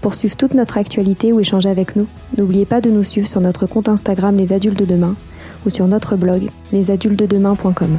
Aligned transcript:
Pour 0.00 0.14
suivre 0.14 0.36
toute 0.36 0.54
notre 0.54 0.78
actualité 0.78 1.32
ou 1.32 1.40
échanger 1.40 1.68
avec 1.68 1.96
nous, 1.96 2.06
n'oubliez 2.36 2.66
pas 2.66 2.80
de 2.80 2.90
nous 2.90 3.02
suivre 3.02 3.28
sur 3.28 3.40
notre 3.40 3.66
compte 3.66 3.88
Instagram 3.88 4.36
Les 4.36 4.52
Adultes 4.52 4.78
de 4.78 4.84
Demain 4.84 5.16
ou 5.66 5.70
sur 5.70 5.86
notre 5.88 6.16
blog 6.16 6.50
lesadultesdedemain.com. 6.72 7.98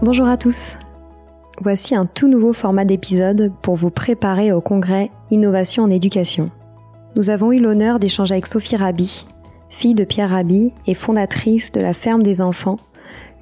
Bonjour 0.00 0.28
à 0.28 0.36
tous. 0.36 0.58
Voici 1.60 1.96
un 1.96 2.06
tout 2.06 2.28
nouveau 2.28 2.52
format 2.52 2.84
d'épisode 2.84 3.52
pour 3.62 3.74
vous 3.74 3.90
préparer 3.90 4.52
au 4.52 4.60
congrès 4.60 5.10
Innovation 5.32 5.82
en 5.82 5.90
éducation. 5.90 6.46
Nous 7.16 7.30
avons 7.30 7.50
eu 7.50 7.58
l'honneur 7.58 7.98
d'échanger 7.98 8.34
avec 8.34 8.46
Sophie 8.46 8.76
Rabi, 8.76 9.26
fille 9.68 9.94
de 9.94 10.04
Pierre 10.04 10.30
Rabi 10.30 10.72
et 10.86 10.94
fondatrice 10.94 11.72
de 11.72 11.80
la 11.80 11.92
Ferme 11.92 12.22
des 12.22 12.40
Enfants, 12.40 12.78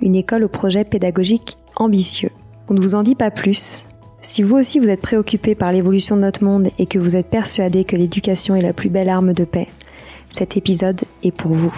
une 0.00 0.14
école 0.14 0.44
au 0.44 0.48
projet 0.48 0.84
pédagogique 0.84 1.56
ambitieux. 1.76 2.30
On 2.68 2.74
ne 2.74 2.80
vous 2.80 2.94
en 2.94 3.02
dit 3.02 3.14
pas 3.14 3.30
plus. 3.30 3.86
Si 4.22 4.42
vous 4.42 4.56
aussi 4.56 4.78
vous 4.78 4.90
êtes 4.90 5.00
préoccupé 5.00 5.54
par 5.54 5.72
l'évolution 5.72 6.16
de 6.16 6.22
notre 6.22 6.42
monde 6.42 6.68
et 6.78 6.86
que 6.86 6.98
vous 6.98 7.16
êtes 7.16 7.30
persuadé 7.30 7.84
que 7.84 7.96
l'éducation 7.96 8.56
est 8.56 8.62
la 8.62 8.72
plus 8.72 8.90
belle 8.90 9.08
arme 9.08 9.32
de 9.32 9.44
paix, 9.44 9.68
cet 10.30 10.56
épisode 10.56 11.00
est 11.22 11.30
pour 11.30 11.52
vous. 11.52 11.74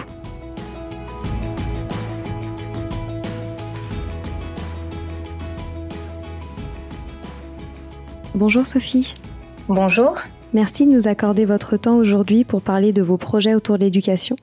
Bonjour 8.33 8.65
Sophie. 8.65 9.13
Bonjour. 9.67 10.15
Merci 10.51 10.87
de 10.87 10.91
nous 10.91 11.07
accorder 11.07 11.45
votre 11.45 11.77
temps 11.77 11.97
aujourd'hui 11.97 12.43
pour 12.43 12.63
parler 12.63 12.91
de 12.91 13.03
vos 13.03 13.17
projets 13.17 13.53
autour 13.53 13.77
de 13.77 13.83
l'éducation. 13.83 14.35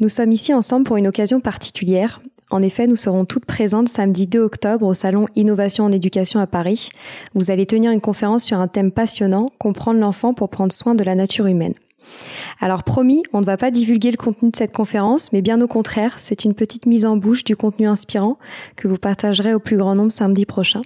Nous 0.00 0.08
sommes 0.08 0.32
ici 0.32 0.54
ensemble 0.54 0.86
pour 0.86 0.96
une 0.96 1.06
occasion 1.06 1.38
particulière. 1.38 2.22
En 2.50 2.62
effet, 2.62 2.86
nous 2.86 2.96
serons 2.96 3.26
toutes 3.26 3.44
présentes 3.44 3.90
samedi 3.90 4.26
2 4.26 4.40
octobre 4.40 4.86
au 4.86 4.94
salon 4.94 5.26
Innovation 5.36 5.84
en 5.84 5.92
éducation 5.92 6.40
à 6.40 6.46
Paris. 6.46 6.88
Vous 7.34 7.50
allez 7.50 7.66
tenir 7.66 7.90
une 7.90 8.00
conférence 8.00 8.42
sur 8.42 8.58
un 8.58 8.68
thème 8.68 8.90
passionnant, 8.90 9.50
comprendre 9.58 10.00
l'enfant 10.00 10.32
pour 10.32 10.48
prendre 10.48 10.72
soin 10.72 10.94
de 10.94 11.04
la 11.04 11.14
nature 11.14 11.46
humaine. 11.46 11.74
Alors 12.58 12.82
promis, 12.82 13.22
on 13.34 13.42
ne 13.42 13.46
va 13.46 13.58
pas 13.58 13.70
divulguer 13.70 14.10
le 14.10 14.16
contenu 14.16 14.50
de 14.50 14.56
cette 14.56 14.72
conférence, 14.72 15.30
mais 15.34 15.42
bien 15.42 15.60
au 15.60 15.68
contraire, 15.68 16.14
c'est 16.20 16.46
une 16.46 16.54
petite 16.54 16.86
mise 16.86 17.04
en 17.04 17.18
bouche 17.18 17.44
du 17.44 17.54
contenu 17.54 17.86
inspirant 17.86 18.38
que 18.76 18.88
vous 18.88 18.96
partagerez 18.96 19.52
au 19.52 19.60
plus 19.60 19.76
grand 19.76 19.94
nombre 19.94 20.10
samedi 20.10 20.46
prochain. 20.46 20.80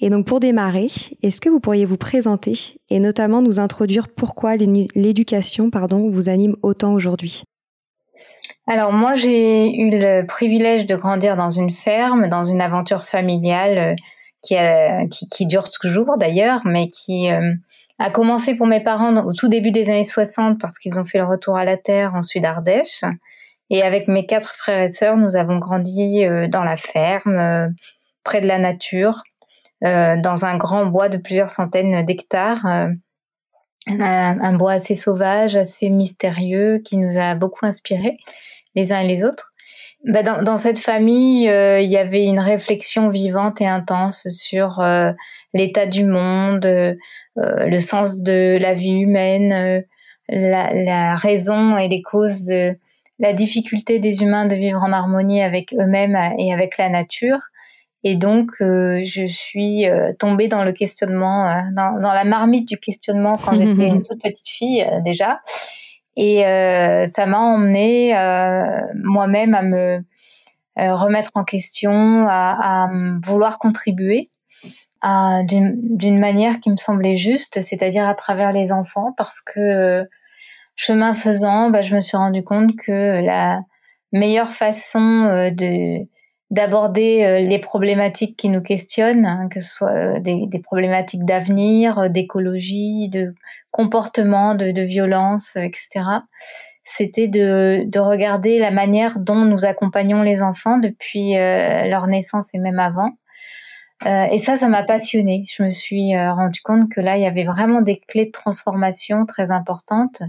Et 0.00 0.08
donc 0.08 0.26
pour 0.26 0.40
démarrer, 0.40 0.88
est-ce 1.22 1.40
que 1.40 1.48
vous 1.48 1.60
pourriez 1.60 1.84
vous 1.84 1.98
présenter 1.98 2.78
et 2.88 2.98
notamment 2.98 3.42
nous 3.42 3.60
introduire 3.60 4.08
pourquoi 4.08 4.56
l'éducation 4.56 5.70
pardon, 5.70 6.08
vous 6.08 6.28
anime 6.28 6.56
autant 6.62 6.94
aujourd'hui? 6.94 7.44
Alors 8.66 8.92
moi 8.92 9.16
j'ai 9.16 9.74
eu 9.76 9.90
le 9.90 10.26
privilège 10.26 10.86
de 10.86 10.96
grandir 10.96 11.36
dans 11.36 11.50
une 11.50 11.72
ferme, 11.72 12.28
dans 12.28 12.44
une 12.44 12.60
aventure 12.60 13.04
familiale 13.04 13.78
euh, 13.78 13.94
qui, 14.42 14.56
a, 14.56 15.06
qui, 15.06 15.46
dure 15.46 15.70
toujours 15.70 16.16
d'ailleurs, 16.16 16.62
mais 16.64 16.88
qui 16.88 17.30
euh, 17.30 17.52
a 17.98 18.10
commencé 18.10 18.54
pour 18.54 18.66
mes 18.66 18.82
parents 18.82 19.14
au 19.26 19.34
tout 19.34 19.48
début 19.48 19.70
des 19.70 19.90
années 19.90 20.04
60 20.04 20.58
parce 20.58 20.78
qu'ils 20.78 20.98
ont 20.98 21.04
fait 21.04 21.18
le 21.18 21.24
retour 21.24 21.58
à 21.58 21.64
la 21.64 21.76
terre 21.76 22.14
en 22.14 22.22
Sud-Ardèche. 22.22 23.02
Et 23.68 23.82
avec 23.82 24.08
mes 24.08 24.24
quatre 24.24 24.54
frères 24.54 24.82
et 24.82 24.90
sœurs, 24.90 25.18
nous 25.18 25.36
avons 25.36 25.58
grandi 25.58 26.24
euh, 26.24 26.48
dans 26.48 26.64
la 26.64 26.76
ferme, 26.76 27.74
près 28.24 28.40
de 28.40 28.46
la 28.46 28.58
nature, 28.58 29.22
dans 29.82 30.44
un 30.44 30.56
grand 30.58 30.86
bois 30.86 31.08
de 31.08 31.16
plusieurs 31.16 31.50
centaines 31.50 32.04
d'hectares. 32.04 32.66
Euh, 33.88 33.92
un, 33.98 34.52
bois 34.52 34.72
assez 34.72 34.94
sauvage, 34.94 35.56
assez 35.56 35.88
mystérieux, 35.88 36.82
qui 36.84 36.98
nous 36.98 37.16
a 37.16 37.34
beaucoup 37.34 37.64
inspirés 37.64 38.18
les 38.74 38.92
uns 38.92 39.00
et 39.00 39.08
les 39.08 39.24
autres. 39.24 39.52
Bah 40.04 40.22
dans, 40.22 40.42
dans, 40.42 40.56
cette 40.56 40.78
famille, 40.78 41.48
euh, 41.48 41.80
il 41.80 41.90
y 41.90 41.96
avait 41.96 42.24
une 42.24 42.38
réflexion 42.38 43.08
vivante 43.08 43.60
et 43.60 43.66
intense 43.66 44.28
sur 44.30 44.82
l'état 45.54 45.86
du 45.86 46.04
monde, 46.04 46.96
le 47.36 47.78
sens 47.78 48.20
de 48.20 48.58
la 48.60 48.74
vie 48.74 48.98
humaine, 49.00 49.84
la, 50.28 50.72
la, 50.72 51.16
raison 51.16 51.76
et 51.76 51.88
les 51.88 52.02
causes 52.02 52.44
de 52.44 52.76
la 53.18 53.32
difficulté 53.32 53.98
des 53.98 54.22
humains 54.22 54.46
de 54.46 54.54
vivre 54.54 54.82
en 54.82 54.92
harmonie 54.92 55.42
avec 55.42 55.74
eux-mêmes 55.74 56.18
et 56.38 56.52
avec 56.52 56.78
la 56.78 56.88
nature. 56.88 57.40
Et 58.02 58.16
donc, 58.16 58.50
euh, 58.60 59.02
je 59.04 59.26
suis 59.26 59.86
euh, 59.86 60.12
tombée 60.18 60.48
dans 60.48 60.64
le 60.64 60.72
questionnement, 60.72 61.48
euh, 61.48 61.60
dans, 61.76 62.00
dans, 62.00 62.12
la 62.12 62.24
marmite 62.24 62.66
du 62.66 62.78
questionnement 62.78 63.36
quand 63.36 63.56
j'étais 63.56 63.88
une 63.88 64.02
toute 64.02 64.22
petite 64.22 64.48
fille 64.48 64.86
déjà. 65.04 65.40
Et 66.16 66.42
ça 67.06 67.24
m'a 67.26 67.38
emmenée 67.38 68.12
moi-même 68.94 69.54
à 69.54 69.62
me 69.62 70.00
remettre 70.76 71.30
en 71.34 71.44
question, 71.44 72.26
à, 72.28 72.84
à 72.84 72.90
vouloir 73.22 73.58
contribuer 73.58 74.28
d'une 75.02 76.18
manière 76.18 76.60
qui 76.60 76.70
me 76.70 76.76
semblait 76.76 77.16
juste, 77.16 77.62
c'est-à-dire 77.62 78.06
à 78.06 78.14
travers 78.14 78.52
les 78.52 78.70
enfants, 78.70 79.14
parce 79.16 79.40
que 79.40 80.06
chemin 80.74 81.14
faisant, 81.14 81.70
bah, 81.70 81.80
je 81.80 81.94
me 81.94 82.02
suis 82.02 82.18
rendu 82.18 82.42
compte 82.42 82.76
que 82.76 83.24
la 83.24 83.60
meilleure 84.12 84.50
façon 84.50 85.50
de 85.56 86.06
d'aborder 86.50 87.24
euh, 87.24 87.40
les 87.40 87.58
problématiques 87.58 88.36
qui 88.36 88.48
nous 88.48 88.62
questionnent, 88.62 89.26
hein, 89.26 89.48
que 89.50 89.60
ce 89.60 89.68
soit 89.68 89.90
euh, 89.90 90.20
des, 90.20 90.46
des 90.46 90.58
problématiques 90.58 91.24
d'avenir, 91.24 91.98
euh, 91.98 92.08
d'écologie, 92.08 93.08
de 93.08 93.34
comportement, 93.70 94.54
de, 94.54 94.72
de 94.72 94.82
violence, 94.82 95.56
etc. 95.56 95.88
C'était 96.84 97.28
de, 97.28 97.84
de, 97.86 98.00
regarder 98.00 98.58
la 98.58 98.72
manière 98.72 99.20
dont 99.20 99.44
nous 99.44 99.64
accompagnons 99.64 100.22
les 100.22 100.42
enfants 100.42 100.78
depuis 100.78 101.34
leur 101.34 102.08
naissance 102.08 102.52
et 102.52 102.58
même 102.58 102.80
avant. 102.80 103.12
Euh, 104.06 104.24
et 104.32 104.38
ça, 104.38 104.56
ça 104.56 104.66
m'a 104.66 104.82
passionnée. 104.82 105.44
Je 105.46 105.62
me 105.62 105.70
suis 105.70 106.16
rendu 106.16 106.60
compte 106.62 106.90
que 106.90 107.00
là, 107.00 107.16
il 107.16 107.22
y 107.22 107.26
avait 107.26 107.44
vraiment 107.44 107.80
des 107.80 108.00
clés 108.08 108.26
de 108.26 108.32
transformation 108.32 109.24
très 109.24 109.52
importantes 109.52 110.22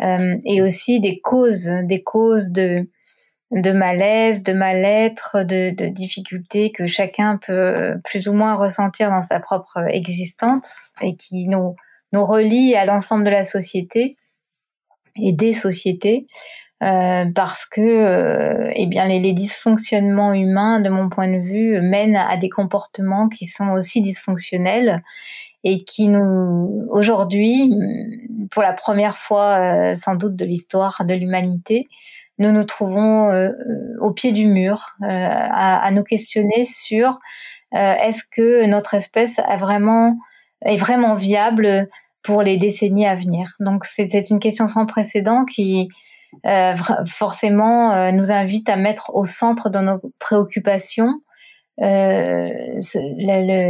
euh, 0.00 0.36
et 0.46 0.62
aussi 0.62 1.00
des 1.00 1.20
causes, 1.20 1.70
des 1.84 2.02
causes 2.02 2.52
de 2.52 2.88
de 3.50 3.72
malaise, 3.72 4.42
de 4.44 4.52
mal-être, 4.52 5.42
de, 5.42 5.74
de 5.74 5.86
difficultés 5.86 6.70
que 6.70 6.86
chacun 6.86 7.36
peut 7.36 7.52
euh, 7.52 7.94
plus 8.04 8.28
ou 8.28 8.32
moins 8.32 8.54
ressentir 8.54 9.10
dans 9.10 9.22
sa 9.22 9.40
propre 9.40 9.78
existence 9.88 10.92
et 11.00 11.16
qui 11.16 11.48
nous, 11.48 11.74
nous 12.12 12.24
relie 12.24 12.74
à 12.76 12.84
l'ensemble 12.84 13.24
de 13.24 13.30
la 13.30 13.44
société 13.44 14.16
et 15.16 15.32
des 15.32 15.52
sociétés. 15.52 16.26
Euh, 16.82 17.26
parce 17.34 17.66
que 17.66 17.82
euh, 17.82 18.70
eh 18.74 18.86
bien 18.86 19.06
les, 19.06 19.20
les, 19.20 19.34
dysfonctionnements 19.34 20.32
humains 20.32 20.80
de 20.80 20.88
mon 20.88 21.10
point 21.10 21.30
de 21.30 21.36
vue 21.36 21.78
mènent 21.82 22.16
à 22.16 22.38
des 22.38 22.48
comportements 22.48 23.28
qui 23.28 23.44
sont 23.44 23.68
aussi 23.72 24.00
dysfonctionnels 24.00 25.02
et 25.62 25.84
qui 25.84 26.08
nous 26.08 26.86
aujourd'hui 26.88 27.70
pour 28.50 28.62
la 28.62 28.72
première 28.72 29.18
fois 29.18 29.58
euh, 29.58 29.94
sans 29.94 30.14
doute 30.14 30.36
de 30.36 30.46
l'histoire 30.46 31.04
de 31.04 31.12
l'humanité 31.12 31.86
nous 32.40 32.50
nous 32.52 32.64
trouvons 32.64 33.30
euh, 33.30 33.50
au 34.00 34.10
pied 34.12 34.32
du 34.32 34.48
mur 34.48 34.96
euh, 35.02 35.06
à, 35.06 35.88
nous 35.92 36.02
questionner 36.02 36.64
sur 36.64 37.20
euh, 37.74 37.94
est-ce 38.02 38.24
que 38.34 38.66
notre 38.66 38.94
espèce 38.94 39.38
est 39.38 39.58
vraiment 39.58 40.16
viable 41.14 41.88
pour 42.22 42.42
les 42.42 42.56
décennies 42.56 43.06
à 43.06 43.14
venir? 43.14 43.52
Donc 43.60 43.84
c'est 43.84 44.30
une 44.30 44.40
question 44.40 44.66
sans 44.66 44.86
précédent 44.86 45.44
qui 45.44 45.90
euh, 46.46 46.74
forcément 47.06 48.10
nous 48.12 48.32
invite 48.32 48.70
à 48.70 48.76
mettre 48.76 49.14
au 49.14 49.24
centre 49.24 49.68
de 49.68 49.78
nos 49.78 50.00
préoccupations 50.18 51.20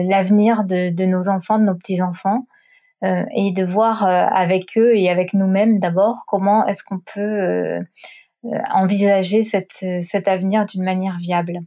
l'avenir 0.08 0.64
de, 0.64 1.04
nos 1.04 1.28
enfants, 1.28 1.58
de 1.58 1.64
nos 1.64 1.76
petits 1.76 2.02
enfants, 2.02 2.46
et 3.04 3.52
de 3.52 3.64
voir 3.64 4.04
avec 4.04 4.76
eux 4.76 4.96
et 4.96 5.08
avec 5.10 5.32
nous-mêmes 5.32 5.78
d'abord 5.78 6.24
comment 6.26 6.66
est-ce 6.66 6.82
qu'on 6.82 6.98
peut 6.98 7.80
envisager 8.72 9.42
cette, 9.42 9.84
cet 10.02 10.28
avenir 10.28 10.66
d'une 10.66 10.82
manière 10.82 11.16
viable. 11.18 11.60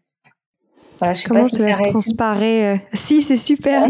Voilà, 0.99 1.13
je 1.13 1.27
comment 1.27 1.47
cela 1.47 1.73
se 1.73 1.81
transparaît 1.81 2.81
Si, 2.93 3.21
c'est 3.21 3.35
super. 3.35 3.87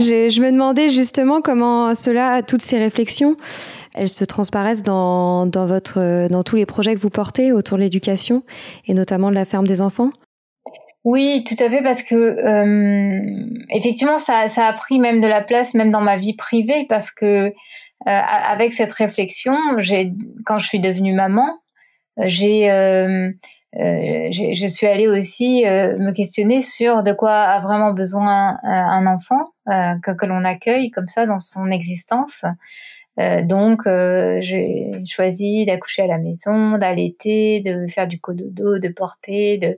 je, 0.00 0.28
je, 0.30 0.40
me 0.42 0.50
demandais 0.50 0.88
justement 0.88 1.40
comment 1.40 1.94
cela, 1.94 2.42
toutes 2.42 2.62
ces 2.62 2.78
réflexions, 2.78 3.36
elles 3.94 4.08
se 4.08 4.24
transparaissent 4.24 4.82
dans, 4.82 5.46
dans, 5.46 5.66
votre, 5.66 6.28
dans 6.28 6.42
tous 6.42 6.56
les 6.56 6.66
projets 6.66 6.94
que 6.94 7.00
vous 7.00 7.10
portez 7.10 7.52
autour 7.52 7.78
de 7.78 7.82
l'éducation 7.82 8.42
et 8.86 8.94
notamment 8.94 9.30
de 9.30 9.34
la 9.34 9.44
ferme 9.44 9.66
des 9.66 9.80
enfants 9.80 10.10
oui, 11.06 11.44
tout 11.46 11.54
à 11.64 11.70
fait, 11.70 11.84
parce 11.84 12.02
que 12.02 12.16
euh, 12.16 13.46
effectivement, 13.70 14.18
ça, 14.18 14.48
ça 14.48 14.66
a 14.66 14.72
pris 14.72 14.98
même 14.98 15.20
de 15.20 15.28
la 15.28 15.40
place, 15.40 15.72
même 15.74 15.92
dans 15.92 16.00
ma 16.00 16.16
vie 16.16 16.34
privée, 16.34 16.84
parce 16.88 17.12
que 17.12 17.46
euh, 17.46 17.52
avec 18.04 18.74
cette 18.74 18.90
réflexion, 18.90 19.56
j'ai, 19.78 20.12
quand 20.46 20.58
je 20.58 20.66
suis 20.66 20.80
devenue 20.80 21.14
maman, 21.14 21.60
j'ai, 22.18 22.70
euh, 22.70 23.30
euh 23.78 24.28
je 24.30 24.66
suis 24.66 24.86
allée 24.86 25.08
aussi 25.08 25.66
euh, 25.66 25.96
me 25.98 26.12
questionner 26.12 26.60
sur 26.60 27.02
de 27.02 27.12
quoi 27.12 27.32
a 27.32 27.60
vraiment 27.60 27.92
besoin 27.92 28.58
un 28.62 29.06
enfant 29.06 29.50
que, 29.66 30.26
l'on 30.26 30.44
accueille 30.44 30.90
comme 30.90 31.08
ça 31.08 31.26
dans 31.26 31.40
son 31.40 31.70
existence. 31.70 32.44
Euh, 33.18 33.42
donc, 33.42 33.86
euh, 33.86 34.38
j'ai 34.42 34.90
choisi 35.06 35.64
d'accoucher 35.64 36.02
à 36.02 36.06
la 36.06 36.18
maison, 36.18 36.76
d'allaiter, 36.78 37.60
de 37.60 37.86
faire 37.88 38.06
du 38.06 38.20
cododo, 38.20 38.78
de 38.78 38.88
porter, 38.88 39.58
de, 39.58 39.74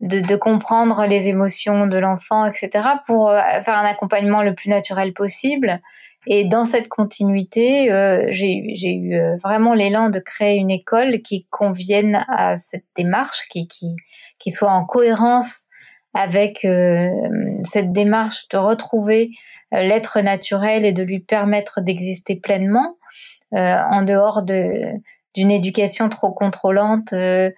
de, 0.00 0.36
comprendre 0.36 1.04
les 1.06 1.28
émotions 1.28 1.86
de 1.86 1.98
l'enfant, 1.98 2.46
etc., 2.46 2.88
pour 3.06 3.30
euh, 3.30 3.40
faire 3.60 3.76
un 3.76 3.84
accompagnement 3.84 4.42
le 4.42 4.54
plus 4.54 4.70
naturel 4.70 5.12
possible. 5.12 5.80
Et 6.26 6.44
dans 6.44 6.64
cette 6.64 6.88
continuité, 6.88 7.90
euh, 7.90 8.26
j'ai 8.30 8.94
eu 8.94 9.18
vraiment 9.42 9.74
l'élan 9.74 10.08
de 10.08 10.20
créer 10.20 10.56
une 10.56 10.70
école 10.70 11.20
qui 11.22 11.46
convienne 11.50 12.24
à 12.28 12.56
cette 12.56 12.84
démarche, 12.96 13.48
qui, 13.50 13.66
qui, 13.66 13.96
qui 14.38 14.50
soit 14.50 14.70
en 14.70 14.84
cohérence 14.84 15.60
avec 16.14 16.66
cette 17.64 17.92
démarche 17.92 18.48
de 18.48 18.58
retrouver 18.58 19.30
euh, 19.72 19.82
l'être 19.82 20.20
naturel 20.20 20.84
et 20.84 20.92
de 20.92 21.02
lui 21.02 21.20
permettre 21.20 21.80
d'exister 21.80 22.36
pleinement 22.36 22.96
euh, 23.54 23.76
en 23.90 24.02
dehors 24.02 24.42
de 24.42 24.92
d'une 25.34 25.50
éducation 25.50 26.10
trop 26.10 26.30
contrôlante 26.30 27.14
euh, 27.14 27.50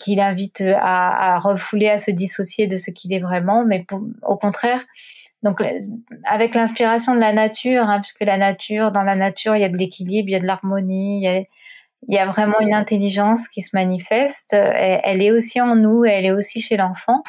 qui 0.00 0.14
l'invite 0.14 0.60
à, 0.60 1.34
à, 1.34 1.38
refouler, 1.40 1.88
à 1.88 1.98
se 1.98 2.12
dissocier 2.12 2.68
de 2.68 2.76
ce 2.76 2.92
qu'il 2.92 3.12
est 3.12 3.18
vraiment, 3.18 3.64
mais 3.64 3.84
au 4.22 4.36
contraire, 4.36 4.80
donc 5.44 5.62
avec 6.24 6.54
l'inspiration 6.54 7.14
de 7.14 7.20
la 7.20 7.34
nature, 7.34 7.82
hein, 7.82 8.00
puisque 8.00 8.24
la 8.24 8.38
nature, 8.38 8.92
dans 8.92 9.02
la 9.02 9.14
nature, 9.14 9.54
il 9.54 9.60
y 9.60 9.64
a 9.64 9.68
de 9.68 9.76
l'équilibre, 9.76 10.30
il 10.30 10.32
y 10.32 10.36
a 10.36 10.40
de 10.40 10.46
l'harmonie, 10.46 11.22
il 12.08 12.14
y 12.14 12.18
a, 12.18 12.26
vraiment 12.26 12.58
une 12.60 12.72
intelligence 12.72 13.46
qui 13.48 13.60
se 13.60 13.76
manifeste. 13.76 14.54
Elle, 14.54 15.02
elle, 15.04 15.22
est 15.22 15.30
aussi 15.30 15.60
en 15.60 15.76
nous, 15.76 16.06
elle 16.06 16.24
est 16.24 16.32
aussi 16.32 16.62
chez 16.62 16.78
l'enfant. 16.78 17.22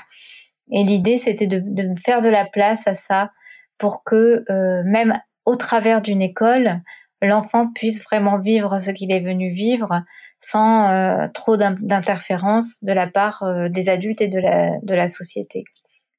Et 0.71 0.83
l'idée, 0.83 1.17
c'était 1.17 1.47
de, 1.47 1.61
faire 2.03 2.21
de 2.21 2.29
la 2.29 2.45
place 2.45 2.87
à 2.87 2.93
ça, 2.93 3.31
pour 3.77 4.05
que 4.05 4.45
euh, 4.49 4.81
même 4.85 5.13
au 5.43 5.57
travers 5.57 6.01
d'une 6.01 6.21
école, 6.21 6.81
l'enfant 7.21 7.69
puisse 7.73 8.01
vraiment 8.01 8.39
vivre 8.39 8.79
ce 8.79 8.91
qu'il 8.91 9.11
est 9.11 9.19
venu 9.19 9.51
vivre 9.51 10.03
sans 10.39 10.89
euh, 10.89 11.27
trop 11.33 11.57
d'interférences 11.57 12.81
de 12.81 12.93
la 12.93 13.07
part 13.07 13.43
euh, 13.43 13.67
des 13.67 13.89
adultes 13.89 14.21
et 14.21 14.29
de 14.29 14.39
la, 14.39 14.79
de 14.81 14.93
la 14.95 15.09
société. 15.09 15.65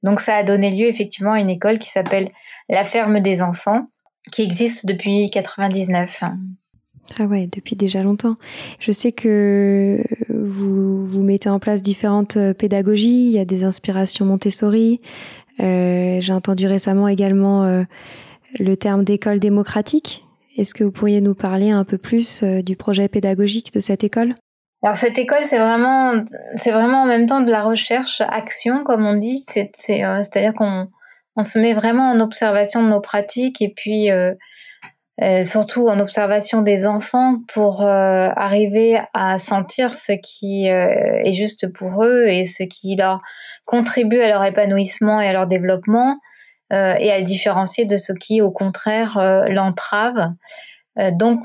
Donc 0.07 0.21
ça 0.21 0.37
a 0.37 0.43
donné 0.43 0.71
lieu 0.71 0.87
effectivement 0.87 1.33
à 1.33 1.41
une 1.41 1.51
école 1.51 1.79
qui 1.79 1.91
s'appelle 1.91 2.31
la 2.71 2.85
ferme 2.85 3.21
des 3.21 3.43
enfants, 3.43 3.89
qui 4.33 4.43
existe 4.43 4.87
depuis 4.87 5.29
99. 5.31 6.25
Ah 7.19 7.25
ouais, 7.25 7.49
depuis 7.53 7.77
déjà 7.77 8.03
longtemps. 8.03 8.37
Je 8.79 8.93
sais 8.93 9.13
que 9.13 10.03
vous, 10.29 11.07
vous 11.07 11.23
mettez 11.23 11.49
en 11.49 11.59
place 11.59 11.83
différentes 11.83 12.39
pédagogies, 12.55 13.27
il 13.27 13.33
y 13.33 13.39
a 13.39 13.45
des 13.45 13.65
inspirations 13.65 14.25
Montessori, 14.25 15.01
euh, 15.61 16.21
j'ai 16.21 16.33
entendu 16.33 16.67
récemment 16.67 17.09
également 17.09 17.65
euh, 17.65 17.83
le 18.59 18.77
terme 18.77 19.05
d'école 19.05 19.39
démocratique. 19.39 20.25
Est-ce 20.57 20.75
que 20.75 20.85
vous 20.85 20.91
pourriez 20.93 21.21
nous 21.21 21.35
parler 21.35 21.71
un 21.71 21.85
peu 21.85 21.99
plus 21.99 22.41
euh, 22.43 22.63
du 22.63 22.77
projet 22.77 23.09
pédagogique 23.09 23.73
de 23.73 23.81
cette 23.81 24.05
école? 24.05 24.35
Alors 24.87 24.97
cette 24.97 25.19
école, 25.19 25.43
c'est 25.43 25.59
vraiment, 25.59 26.15
c'est 26.55 26.71
vraiment 26.71 27.03
en 27.03 27.07
même 27.07 27.27
temps 27.27 27.41
de 27.41 27.51
la 27.51 27.65
recherche 27.65 28.21
action, 28.21 28.85
comme 28.85 29.05
on 29.05 29.15
dit. 29.15 29.45
C'est, 29.49 29.73
c'est, 29.75 30.05
à 30.05 30.23
dire 30.23 30.55
qu'on 30.55 30.87
on 31.35 31.43
se 31.43 31.59
met 31.59 31.75
vraiment 31.75 32.09
en 32.09 32.21
observation 32.21 32.85
de 32.85 32.89
nos 32.89 33.01
pratiques 33.01 33.61
et 33.61 33.75
puis 33.75 34.13
euh, 34.13 34.33
surtout 35.43 35.89
en 35.89 35.99
observation 35.99 36.63
des 36.63 36.87
enfants 36.87 37.39
pour 37.49 37.83
euh, 37.83 38.29
arriver 38.37 39.01
à 39.13 39.39
sentir 39.39 39.91
ce 39.91 40.13
qui 40.13 40.67
est 40.67 41.33
juste 41.33 41.73
pour 41.73 42.05
eux 42.05 42.29
et 42.29 42.45
ce 42.45 42.63
qui 42.63 42.95
leur 42.95 43.23
contribuent 43.65 44.23
à 44.23 44.29
leur 44.29 44.45
épanouissement 44.45 45.21
et 45.21 45.27
à 45.27 45.33
leur 45.33 45.49
développement 45.49 46.21
euh, 46.73 46.95
et 46.99 47.13
à 47.13 47.19
le 47.19 47.25
différencier 47.25 47.85
de 47.85 47.97
ce 47.97 48.13
qui, 48.13 48.41
au 48.43 48.51
contraire, 48.51 49.19
euh, 49.19 49.45
l'entrave. 49.49 50.33
Euh, 50.99 51.11
donc, 51.13 51.41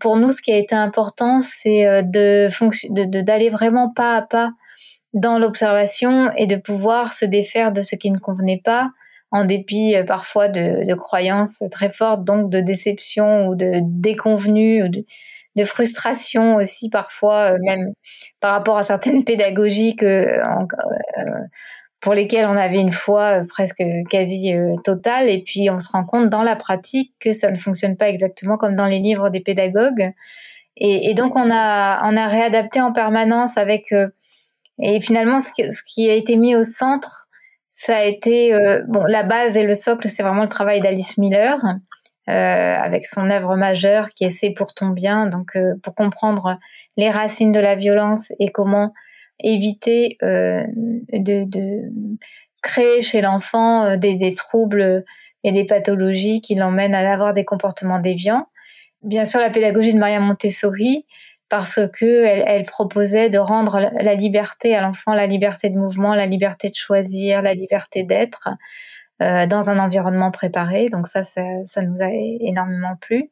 pour 0.00 0.16
nous, 0.16 0.32
ce 0.32 0.40
qui 0.40 0.52
a 0.52 0.56
été 0.56 0.74
important, 0.74 1.40
c'est 1.40 1.86
euh, 1.86 2.02
de 2.02 2.48
d'aller 3.22 3.50
vraiment 3.50 3.92
pas 3.92 4.16
à 4.16 4.22
pas 4.22 4.50
dans 5.12 5.38
l'observation 5.38 6.32
et 6.36 6.46
de 6.46 6.56
pouvoir 6.56 7.12
se 7.12 7.24
défaire 7.24 7.72
de 7.72 7.82
ce 7.82 7.96
qui 7.96 8.10
ne 8.10 8.18
convenait 8.18 8.60
pas, 8.64 8.90
en 9.30 9.44
dépit 9.44 9.96
euh, 9.96 10.04
parfois 10.04 10.48
de, 10.48 10.86
de, 10.86 10.94
croyances 10.94 11.62
très 11.70 11.92
fortes, 11.92 12.24
donc 12.24 12.50
de 12.50 12.60
déception 12.60 13.46
ou 13.46 13.54
de 13.56 13.80
déconvenus 13.82 14.84
ou 14.84 14.88
de, 14.88 15.04
de 15.56 15.64
frustration 15.64 16.56
aussi 16.56 16.88
parfois, 16.90 17.56
même 17.60 17.92
par 18.40 18.52
rapport 18.52 18.78
à 18.78 18.82
certaines 18.82 19.24
pédagogies 19.24 19.96
que, 19.96 20.38
pour 22.04 22.14
lesquelles 22.14 22.46
on 22.46 22.56
avait 22.56 22.80
une 22.80 22.92
foi 22.92 23.40
euh, 23.40 23.44
presque 23.44 23.82
quasi 24.08 24.52
totale, 24.84 25.28
et 25.28 25.42
puis 25.42 25.68
on 25.70 25.80
se 25.80 25.90
rend 25.90 26.04
compte 26.04 26.30
dans 26.30 26.42
la 26.42 26.54
pratique 26.54 27.12
que 27.18 27.32
ça 27.32 27.50
ne 27.50 27.58
fonctionne 27.58 27.96
pas 27.96 28.08
exactement 28.08 28.56
comme 28.56 28.76
dans 28.76 28.86
les 28.86 29.00
livres 29.00 29.30
des 29.30 29.40
pédagogues. 29.40 30.12
Et, 30.76 31.14
donc 31.14 31.34
on 31.36 31.50
a, 31.50 32.00
on 32.04 32.16
a 32.16 32.26
réadapté 32.26 32.80
en 32.80 32.92
permanence 32.92 33.56
avec... 33.56 33.94
et 34.80 35.00
finalement, 35.00 35.38
ce, 35.38 35.50
qui 35.86 36.10
a 36.10 36.14
été 36.14 36.36
mis 36.36 36.56
au 36.56 36.64
centre, 36.64 37.28
ça 37.70 37.96
a 37.98 38.02
été... 38.02 38.52
bon, 38.88 39.04
la 39.04 39.22
base 39.22 39.56
et 39.56 39.62
le 39.62 39.74
socle, 39.74 40.08
c'est 40.08 40.24
vraiment 40.24 40.42
le 40.42 40.48
travail 40.48 40.80
d'Alice 40.80 41.16
Miller 41.16 41.58
euh, 42.30 42.32
avec 42.32 43.04
son 43.04 43.28
œuvre 43.28 43.54
majeure 43.54 44.08
qui 44.08 44.24
est 44.24 44.30
C'est 44.30 44.54
pour 44.56 44.72
ton 44.72 44.88
bien, 44.88 45.26
donc 45.26 45.56
euh, 45.56 45.74
pour 45.82 45.94
comprendre 45.94 46.58
les 46.96 47.10
racines 47.10 47.52
de 47.52 47.60
la 47.60 47.74
violence 47.74 48.32
et 48.40 48.50
comment 48.50 48.94
éviter 49.40 50.16
euh, 50.22 50.64
de, 51.12 51.44
de, 51.44 51.82
créer 52.62 53.02
chez 53.02 53.20
l'enfant 53.20 53.96
des, 53.96 54.14
des, 54.14 54.34
troubles 54.34 55.04
et 55.42 55.52
des 55.52 55.64
pathologies 55.64 56.40
qui 56.40 56.54
l'emmènent 56.54 56.94
à 56.94 57.12
avoir 57.12 57.34
des 57.34 57.44
comportements 57.44 57.98
déviants. 57.98 58.46
Bien 59.02 59.26
sûr, 59.26 59.40
la 59.40 59.50
pédagogie 59.50 59.92
de 59.92 59.98
Maria 59.98 60.18
Montessori, 60.20 61.04
parce 61.50 61.80
que 61.92 62.24
elle, 62.24 62.44
elle, 62.46 62.64
proposait 62.64 63.28
de 63.28 63.38
rendre 63.38 63.90
la 64.00 64.14
liberté 64.14 64.74
à 64.74 64.80
l'enfant, 64.80 65.14
la 65.14 65.26
liberté 65.26 65.68
de 65.68 65.76
mouvement, 65.76 66.14
la 66.14 66.26
liberté 66.26 66.70
de 66.70 66.74
choisir, 66.74 67.42
la 67.42 67.52
liberté 67.52 68.02
d'être, 68.02 68.48
euh, 69.22 69.46
dans 69.46 69.70
un 69.70 69.78
environnement 69.78 70.30
préparé. 70.30 70.88
Donc 70.88 71.06
ça, 71.06 71.22
ça, 71.22 71.42
ça 71.66 71.82
nous 71.82 72.02
a 72.02 72.08
énormément 72.40 72.96
plu. 73.00 73.30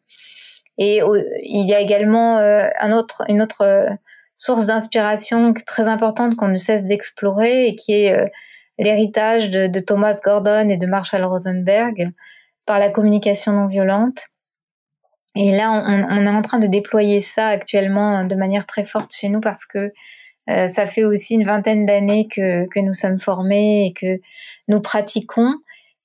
Et 0.79 1.01
il 1.43 1.69
y 1.69 1.75
a 1.75 1.81
également 1.81 2.39
euh, 2.39 2.69
un 2.81 2.93
autre, 2.93 3.23
une 3.29 3.43
autre 3.43 3.63
euh, 3.63 3.91
source 4.37 4.67
d'inspiration 4.67 5.55
très 5.67 5.89
importante 5.89 6.37
qu'on 6.37 6.49
ne 6.49 6.57
cesse 6.57 6.85
d'explorer 6.85 7.69
et 7.69 7.75
qui 7.75 7.93
est 7.93 8.17
l'héritage 8.79 9.51
de, 9.51 9.81
Thomas 9.81 10.19
Gordon 10.25 10.69
et 10.69 10.77
de 10.77 10.87
Marshall 10.87 11.25
Rosenberg 11.25 12.11
par 12.67 12.79
la 12.79 12.91
communication 12.91 13.53
non 13.53 13.67
violente. 13.67 14.27
Et 15.35 15.53
là, 15.53 15.71
on, 15.71 16.27
est 16.27 16.29
en 16.29 16.43
train 16.43 16.59
de 16.59 16.67
déployer 16.67 17.21
ça 17.21 17.47
actuellement 17.47 18.25
de 18.25 18.35
manière 18.35 18.67
très 18.67 18.85
forte 18.85 19.15
chez 19.15 19.29
nous 19.29 19.41
parce 19.41 19.65
que 19.65 19.93
euh, 20.51 20.67
ça 20.67 20.87
fait 20.87 21.05
aussi 21.05 21.35
une 21.35 21.45
vingtaine 21.45 21.87
d'années 21.87 22.29
que, 22.29 22.81
nous 22.81 22.93
sommes 22.93 23.21
formés 23.21 23.87
et 23.87 23.93
que 23.93 24.21
nous 24.69 24.81
pratiquons. 24.81 25.55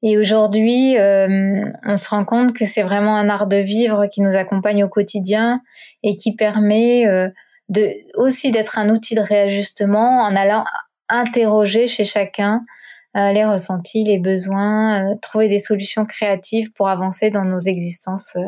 Et 0.03 0.17
aujourd'hui, 0.17 0.98
euh, 0.98 1.65
on 1.84 1.98
se 1.98 2.10
rend 2.10 2.24
compte 2.24 2.53
que 2.53 2.63
c'est 2.63 2.84
vraiment 2.84 3.17
un 3.17 3.29
art 3.29 3.48
de 3.48 3.57
vivre 3.57 4.05
qui 4.07 4.22
nous 4.22 4.36
accompagne 4.36 4.84
au 4.84 4.89
quotidien 4.89 5.62
et 6.03 6.15
qui 6.15 6.36
permet 6.36 7.07
euh, 7.07 7.29
de, 7.69 7.91
aussi 8.15 8.51
d'être 8.51 8.77
un 8.77 8.89
outil 8.89 9.15
de 9.15 9.21
réajustement 9.21 10.21
en 10.21 10.36
allant 10.36 10.65
interroger 11.09 11.88
chez 11.88 12.05
chacun 12.05 12.65
euh, 13.15 13.31
les 13.31 13.45
ressentis, 13.45 14.03
les 14.03 14.19
besoins, 14.19 15.12
euh, 15.12 15.15
trouver 15.21 15.47
des 15.47 15.59
solutions 15.59 16.05
créatives 16.05 16.71
pour 16.74 16.89
avancer 16.89 17.29
dans 17.31 17.45
nos 17.45 17.59
existences 17.59 18.36
euh, 18.36 18.47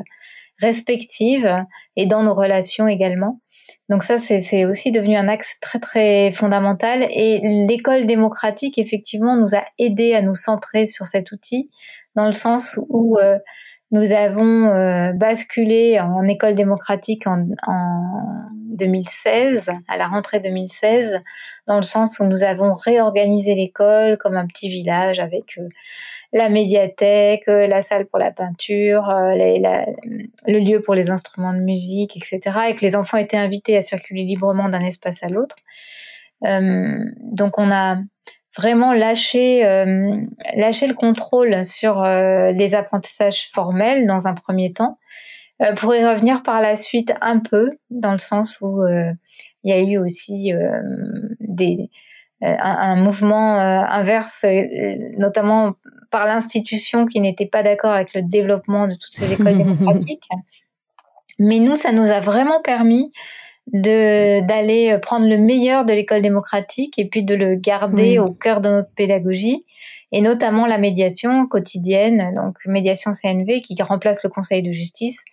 respectives 0.62 1.50
et 1.96 2.06
dans 2.06 2.24
nos 2.24 2.34
relations 2.34 2.88
également. 2.88 3.40
Donc 3.90 4.04
ça, 4.04 4.18
c'est 4.18 4.66
aussi 4.66 4.92
devenu 4.92 5.16
un 5.16 5.28
axe 5.28 5.60
très 5.60 5.80
très 5.80 6.32
fondamental. 6.32 7.08
Et 7.12 7.40
l'école 7.68 8.06
démocratique, 8.06 8.78
effectivement, 8.78 9.36
nous 9.36 9.56
a 9.56 9.64
aidé 9.78 10.14
à 10.14 10.22
nous 10.22 10.36
centrer 10.36 10.86
sur 10.86 11.06
cet 11.06 11.32
outil, 11.32 11.70
dans 12.16 12.28
le 12.28 12.34
sens 12.34 12.80
où 12.90 13.18
euh, 13.18 13.38
nous 13.92 14.12
avons 14.12 14.68
euh, 14.68 15.12
basculé 15.14 16.00
en 16.00 16.28
école 16.28 16.56
démocratique 16.56 17.26
en, 17.28 17.48
en, 17.68 18.50
2016, 18.80 19.70
à 19.88 19.98
la 19.98 20.08
rentrée 20.08 20.40
2016, 20.40 21.22
dans 21.68 21.78
le 21.78 21.84
sens 21.84 22.20
où 22.20 22.26
nous 22.26 22.44
avons 22.44 22.74
réorganisé 22.74 23.54
l'école 23.54 24.18
comme 24.18 24.38
un 24.38 24.48
petit 24.48 24.70
village 24.70 25.20
avec 25.20 25.58
euh, 25.58 25.68
la 26.34 26.50
médiathèque, 26.50 27.48
euh, 27.48 27.68
la 27.68 27.82
salle 27.82 28.08
pour 28.08 28.20
la 28.20 28.32
peinture, 28.32 29.10
euh, 29.10 29.36
le 29.36 30.60
lieu 30.60 30.82
pour 30.82 30.96
les 30.96 31.12
instruments 31.12 31.54
de 31.54 31.62
musique, 31.62 32.18
etc. 32.18 32.40
Et 32.70 32.76
que 32.76 32.86
les 32.86 32.96
enfants 32.96 33.18
étaient 33.18 33.38
invités 33.38 33.78
à 33.78 33.82
circuler 33.82 34.24
librement 34.24 34.70
d'un 34.70 34.86
espace 34.86 35.24
à 35.24 35.28
l'autre. 35.28 35.58
Donc 36.42 37.58
on 37.58 37.70
a 37.70 37.98
vraiment 38.58 38.94
lâché, 38.94 39.62
lâché 40.56 40.88
le 40.88 40.94
contrôle 40.94 41.64
sur 41.64 42.04
les 42.04 42.76
apprentissages 42.76 43.50
formels 43.52 44.08
dans 44.08 44.28
un 44.28 44.34
premier 44.34 44.74
temps, 44.74 44.98
pour 45.78 45.94
y 45.94 46.04
revenir 46.06 46.42
par 46.44 46.62
la 46.62 46.76
suite 46.76 47.14
un 47.22 47.40
peu, 47.40 47.78
dans 47.90 48.14
le 48.14 48.20
sens 48.20 48.60
où 48.62 48.82
il 48.86 49.70
y 49.70 49.72
a 49.72 49.80
eu 49.80 49.98
aussi 49.98 50.52
des 51.40 51.90
un, 52.42 52.56
un, 52.58 52.96
mouvement 52.96 53.60
inverse, 53.60 54.46
notamment 55.18 55.76
par 56.10 56.26
l'institution 56.26 57.06
qui 57.06 57.20
n'était 57.20 57.46
pas 57.46 57.64
d'accord 57.64 57.92
avec 57.92 58.14
le 58.14 58.22
développement 58.22 58.88
de 58.88 58.94
toutes 58.94 59.14
ces 59.14 59.32
écoles 59.32 59.58
démocratiques. 59.58 60.28
Mais 61.38 61.60
nous, 61.60 61.76
ça 61.76 61.92
nous 61.92 62.10
a 62.10 62.20
vraiment 62.20 62.62
permis 62.62 63.12
de 63.74 64.46
d'aller 64.46 64.98
prendre 65.02 65.28
le 65.28 65.38
meilleur 65.38 65.86
de 65.86 65.94
l'école 65.94 66.22
démocratique 66.22 66.98
et 66.98 67.06
puis 67.06 67.24
de 67.24 67.36
le 67.36 67.56
garder 67.56 68.20
au 68.20 68.32
cœur 68.32 68.62
de 68.62 68.70
notre 68.70 68.92
pédagogie 68.96 69.66
et 70.12 70.22
notamment 70.22 70.66
la 70.66 70.78
médiation 70.78 71.48
quotidienne, 71.48 72.34
donc 72.36 72.56
médiation 72.66 73.12
CNV 73.14 73.62
qui 73.62 73.80
remplace 73.82 74.24
le 74.24 74.30
Conseil 74.30 74.64
de 74.64 74.72
justice 74.72 75.24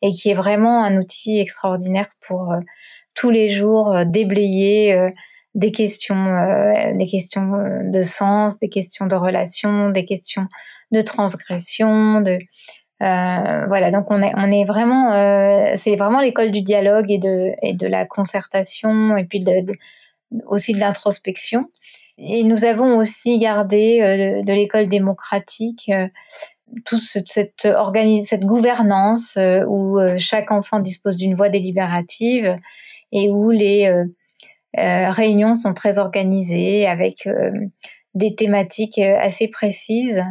et 0.00 0.10
qui 0.10 0.30
est 0.30 0.34
vraiment 0.34 0.82
un 0.84 0.96
outil 0.96 1.38
extraordinaire 1.38 2.08
pour 2.26 2.50
euh, 2.52 2.60
tous 3.14 3.30
les 3.30 3.50
jours 3.50 3.94
euh, 3.94 4.04
déblayer 4.06 4.94
euh, 4.94 5.10
des 5.54 5.70
questions, 5.70 6.34
euh, 6.34 6.94
des 6.94 7.06
questions 7.06 7.54
euh, 7.54 7.90
de 7.90 8.02
sens, 8.02 8.58
des 8.58 8.68
questions 8.68 9.06
de 9.06 9.14
relation, 9.14 9.90
des 9.90 10.04
questions 10.04 10.46
de 10.92 11.00
transgression, 11.00 12.20
de 12.20 12.38
euh, 13.02 13.66
voilà. 13.66 13.90
Donc 13.90 14.10
on 14.10 14.22
est, 14.22 14.64
vraiment, 14.64 15.12
euh, 15.12 15.72
c'est 15.74 15.96
vraiment 15.96 16.20
l'école 16.20 16.52
du 16.52 16.62
dialogue 16.62 17.10
et 17.10 17.18
de 17.18 17.52
de 17.62 17.86
la 17.86 18.06
concertation 18.06 19.16
et 19.16 19.24
puis 19.24 19.44
aussi 20.46 20.72
de 20.72 20.78
l'introspection. 20.78 21.68
Et 22.18 22.44
nous 22.44 22.64
avons 22.64 22.98
aussi 22.98 23.38
gardé 23.38 24.00
euh, 24.00 24.42
de, 24.42 24.52
l'école 24.52 24.88
démocratique 24.88 25.90
toute 26.84 27.00
cette 27.00 27.68
cette 28.24 28.44
gouvernance 28.46 29.36
où 29.66 29.98
chaque 30.18 30.52
enfant 30.52 30.78
dispose 30.78 31.16
d'une 31.16 31.34
voix 31.34 31.48
délibérative 31.48 32.56
et 33.10 33.30
où 33.30 33.50
les 33.50 33.92
réunions 34.74 35.54
sont 35.54 35.74
très 35.74 35.98
organisées 35.98 36.86
avec 36.86 37.28
des 38.14 38.34
thématiques 38.34 38.98
assez 38.98 39.48
précises 39.48 40.24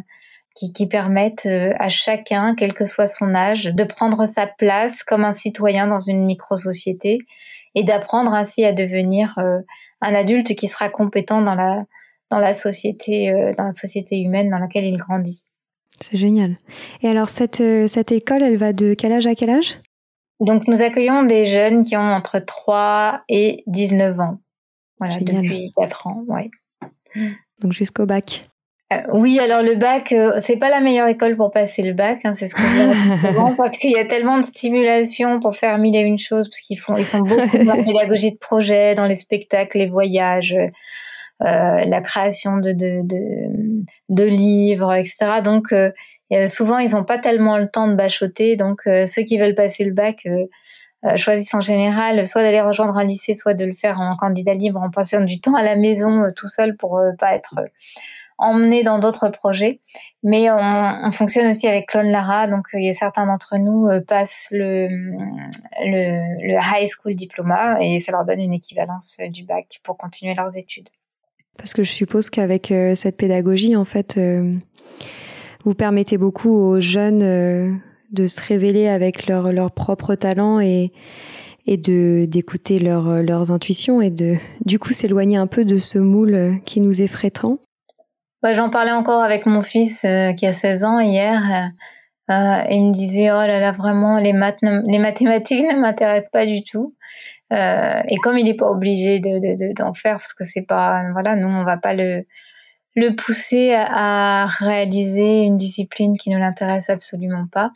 qui, 0.62 0.74
qui 0.74 0.88
permettent 0.88 1.48
à 1.80 1.90
chacun, 1.90 2.54
quel 2.56 2.74
que 2.74 2.86
soit 2.86 3.08
son 3.08 3.34
âge, 3.34 3.66
de 3.66 3.84
prendre 3.84 4.26
sa 4.28 4.46
place 4.46 5.04
comme 5.04 5.26
un 5.26 5.34
citoyen 5.34 5.88
dans 5.88 6.00
une 6.00 6.26
micro-société 6.26 7.20
et 7.74 7.84
d'apprendre 7.84 8.34
ainsi 8.34 8.64
à 8.64 8.74
devenir 8.74 9.38
un 9.38 10.16
adulte 10.16 10.56
qui 10.56 10.68
sera 10.68 10.90
compétent 10.90 11.42
dans 11.42 11.56
la 11.56 11.86
dans 12.30 12.40
la 12.40 12.54
société 12.54 13.34
dans 13.58 13.66
la 13.66 13.74
société 13.74 14.20
humaine 14.20 14.50
dans 14.50 14.60
laquelle 14.60 14.86
il 14.86 14.98
grandit. 14.98 15.46
C'est 16.02 16.18
génial. 16.18 16.58
Et 17.02 17.08
alors 17.08 17.30
cette 17.30 17.64
cette 17.88 18.12
école, 18.12 18.44
elle 18.44 18.58
va 18.58 18.74
de 18.74 18.94
quel 18.94 19.14
âge 19.14 19.28
à 19.28 19.36
quel 19.36 19.50
âge? 19.50 19.80
Donc 20.40 20.68
nous 20.68 20.82
accueillons 20.82 21.24
des 21.24 21.46
jeunes 21.46 21.84
qui 21.84 21.96
ont 21.96 22.00
entre 22.00 22.40
3 22.40 23.24
et 23.30 23.64
19 23.68 24.20
ans. 24.20 24.38
Voilà, 25.00 25.18
depuis 25.18 25.72
4 25.78 26.08
ans, 26.08 26.24
ouais. 26.28 26.50
Donc 27.60 27.74
jusqu'au 27.74 28.06
bac. 28.06 28.48
Euh, 28.92 29.02
oui, 29.14 29.40
alors 29.40 29.62
le 29.62 29.76
bac, 29.76 30.12
euh, 30.12 30.34
c'est 30.38 30.58
pas 30.58 30.70
la 30.70 30.82
meilleure 30.82 31.08
école 31.08 31.38
pour 31.38 31.52
passer 31.52 31.82
le 31.82 31.94
bac, 31.94 32.20
hein, 32.26 32.34
c'est 32.34 32.48
ce 32.48 32.56
je 32.58 33.56
parce 33.58 33.78
qu'il 33.78 33.92
y 33.92 33.98
a 33.98 34.06
tellement 34.06 34.38
de 34.38 34.44
stimulation 34.44 35.40
pour 35.40 35.56
faire 35.56 35.78
mille 35.78 35.96
et 35.96 36.02
une 36.02 36.18
choses, 36.18 36.50
parce 36.50 36.60
qu'ils 36.60 36.80
font, 36.80 36.98
ils 36.98 37.06
sont 37.06 37.20
beaucoup 37.20 37.58
dans 37.58 37.76
la 37.76 37.84
pédagogie 37.84 38.34
de 38.34 38.38
projet, 38.38 38.96
dans 38.96 39.06
les 39.06 39.16
spectacles, 39.16 39.78
les 39.78 39.90
voyages, 39.90 40.56
euh, 40.56 40.70
la 41.40 42.02
création 42.02 42.58
de, 42.58 42.74
de, 42.74 43.02
de, 43.04 43.84
de 44.10 44.24
livres, 44.24 44.94
etc. 44.94 45.42
Donc 45.44 45.74
euh, 46.34 46.48
souvent, 46.48 46.78
ils 46.78 46.92
n'ont 46.92 47.04
pas 47.04 47.18
tellement 47.18 47.58
le 47.58 47.68
temps 47.68 47.88
de 47.88 47.96
bachoter. 47.96 48.56
Donc, 48.56 48.82
euh, 48.88 49.06
ceux 49.06 49.24
qui 49.24 49.38
veulent 49.38 49.56
passer 49.56 49.84
le 49.84 49.94
bac 49.94 50.26
euh, 50.26 51.18
choisissent 51.18 51.54
en 51.54 51.62
général 51.62 52.26
soit 52.28 52.44
d'aller 52.44 52.62
rejoindre 52.62 52.96
un 52.96 53.04
lycée, 53.04 53.36
soit 53.36 53.54
de 53.54 53.66
le 53.66 53.74
faire 53.74 54.00
en 54.00 54.16
candidat 54.16 54.54
libre, 54.54 54.80
en 54.80 54.92
passant 54.92 55.22
du 55.22 55.42
temps 55.42 55.56
à 55.56 55.64
la 55.64 55.76
maison 55.76 56.22
tout 56.36 56.48
seul 56.48 56.78
pour 56.78 57.02
pas 57.18 57.34
être 57.34 57.56
emmené 58.42 58.84
dans 58.84 59.00
d'autres 59.00 59.30
projets. 59.30 59.80
Mais 60.24 60.52
on, 60.52 60.58
on, 60.58 61.12
fonctionne 61.12 61.48
aussi 61.48 61.68
avec 61.68 61.88
Clone 61.88 62.12
Lara, 62.12 62.48
donc 62.48 62.68
certains 62.92 63.26
d'entre 63.26 63.58
nous 63.58 63.88
passent 64.08 64.48
le, 64.52 64.88
le, 65.84 66.54
high 66.54 66.88
school 66.88 67.16
diploma 67.16 67.78
et 67.82 67.98
ça 68.00 68.12
leur 68.12 68.26
donne 68.26 68.40
une 68.40 68.54
équivalence 68.54 69.18
du 69.30 69.44
bac 69.44 69.80
pour 69.84 69.98
continuer 69.98 70.36
leurs 70.36 70.58
études. 70.58 70.90
Parce 71.58 71.74
que 71.74 71.84
je 71.84 71.92
suppose 71.92 72.30
qu'avec 72.30 72.74
cette 72.96 73.18
pédagogie, 73.18 73.76
en 73.76 73.86
fait, 73.86 74.20
vous 75.64 75.76
permettez 75.76 76.18
beaucoup 76.18 76.50
aux 76.50 76.80
jeunes 76.80 77.24
euh, 77.24 77.72
de 78.12 78.28
se 78.28 78.42
révéler 78.42 78.88
avec 78.88 79.28
leur, 79.28 79.52
leur 79.52 79.72
propre 79.72 80.16
talent 80.16 80.60
et, 80.60 80.92
et 81.66 81.78
de 81.78 82.26
d'écouter 82.28 82.80
leur, 82.80 83.22
leurs 83.22 83.52
intuitions 83.52 84.02
et 84.02 84.10
de 84.10 84.36
du 84.66 84.80
coup 84.80 84.94
s'éloigner 84.94 85.38
un 85.38 85.48
peu 85.48 85.64
de 85.64 85.78
ce 85.78 86.00
moule 86.00 86.60
qui 86.66 86.82
nous 86.82 87.02
effraie 87.02 87.32
tant. 87.32 87.60
J'en 88.44 88.70
parlais 88.70 88.92
encore 88.92 89.22
avec 89.22 89.46
mon 89.46 89.62
fils 89.62 90.04
euh, 90.04 90.34
qui 90.34 90.48
a 90.48 90.54
16 90.54 90.84
ans 90.84 91.00
hier. 91.00 91.72
Euh, 92.30 92.64
il 92.70 92.88
me 92.88 92.94
disait 92.94 93.32
oh 93.32 93.36
là 93.36 93.60
là 93.60 93.72
vraiment 93.72 94.20
les 94.20 94.34
maths 94.34 94.60
les 94.62 95.00
mathématiques 95.00 95.64
ne 95.72 95.80
m'intéressent 95.80 96.32
pas 96.32 96.46
du 96.46 96.64
tout. 96.64 96.96
Euh, 97.54 98.02
et 98.08 98.16
comme 98.18 98.38
il 98.38 98.46
n'est 98.46 98.56
pas 98.56 98.70
obligé 98.70 99.20
de 99.20 99.74
d'en 99.74 99.92
de, 99.92 99.98
faire 99.98 100.18
parce 100.18 100.34
que 100.34 100.46
c'est 100.46 100.62
pas 100.62 101.12
voilà 101.12 101.36
nous 101.36 101.50
on 101.50 101.64
va 101.64 101.78
pas 101.78 101.94
le 101.94 102.26
le 102.96 103.16
pousser 103.16 103.74
à 103.74 104.48
réaliser 104.48 105.44
une 105.44 105.58
discipline 105.58 106.18
qui 106.18 106.30
ne 106.30 106.38
l'intéresse 106.38 106.90
absolument 106.90 107.48
pas. 107.52 107.72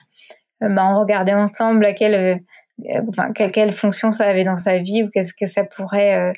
Euh, 0.64 0.70
ben, 0.70 0.94
on 0.94 1.00
regardait 1.00 1.34
ensemble 1.34 1.86
à 1.86 1.94
quelle, 1.94 2.42
euh, 2.86 3.32
quelle, 3.34 3.72
fonction 3.72 4.12
ça 4.12 4.26
avait 4.26 4.44
dans 4.44 4.58
sa 4.58 4.80
vie 4.80 5.04
ou 5.04 5.10
qu'est-ce 5.10 5.34
que 5.34 5.46
ça 5.46 5.64
pourrait 5.64 6.18
euh, 6.18 6.34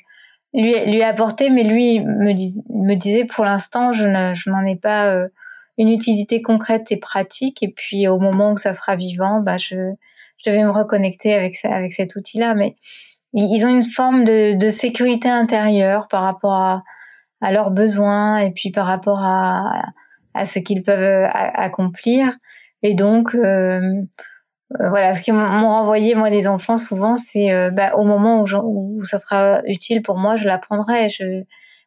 lui, 0.54 0.74
lui 0.90 1.02
apporter. 1.02 1.50
Mais 1.50 1.64
lui 1.64 2.00
me, 2.00 2.32
me 2.70 2.94
disait 2.94 3.24
pour 3.24 3.44
l'instant, 3.44 3.92
je, 3.92 4.06
ne, 4.06 4.34
je 4.34 4.50
n'en 4.50 4.64
ai 4.64 4.76
pas 4.76 5.14
euh, 5.14 5.28
une 5.78 5.88
utilité 5.88 6.42
concrète 6.42 6.90
et 6.92 6.96
pratique. 6.96 7.62
Et 7.62 7.68
puis 7.68 8.08
au 8.08 8.18
moment 8.18 8.52
où 8.52 8.56
ça 8.56 8.74
sera 8.74 8.96
vivant, 8.96 9.40
bah, 9.40 9.58
je, 9.58 9.76
je 10.44 10.50
vais 10.50 10.62
me 10.62 10.70
reconnecter 10.70 11.34
avec, 11.34 11.56
avec 11.64 11.92
cet 11.92 12.16
outil-là. 12.16 12.54
Mais 12.54 12.76
ils 13.34 13.66
ont 13.66 13.74
une 13.74 13.84
forme 13.84 14.24
de, 14.24 14.56
de 14.56 14.68
sécurité 14.70 15.28
intérieure 15.28 16.08
par 16.08 16.22
rapport 16.22 16.54
à 16.54 16.82
à 17.40 17.52
leurs 17.52 17.70
besoins 17.70 18.38
et 18.38 18.50
puis 18.50 18.70
par 18.70 18.86
rapport 18.86 19.20
à, 19.20 19.92
à 20.34 20.44
ce 20.44 20.58
qu'ils 20.58 20.82
peuvent 20.82 21.00
euh, 21.00 21.28
accomplir. 21.32 22.36
Et 22.82 22.94
donc, 22.94 23.34
euh, 23.34 24.02
voilà, 24.70 25.14
ce 25.14 25.22
qui 25.22 25.32
m'ont 25.32 25.68
renvoyé, 25.68 26.14
moi, 26.14 26.28
les 26.28 26.46
enfants, 26.46 26.76
souvent, 26.76 27.16
c'est 27.16 27.52
euh, 27.52 27.70
bah, 27.70 27.92
au 27.94 28.04
moment 28.04 28.42
où, 28.42 29.04
ça 29.04 29.18
sera 29.18 29.62
utile 29.66 30.02
pour 30.02 30.18
moi, 30.18 30.36
je 30.36 30.44
l'apprendrai. 30.44 31.08
Je, 31.08 31.44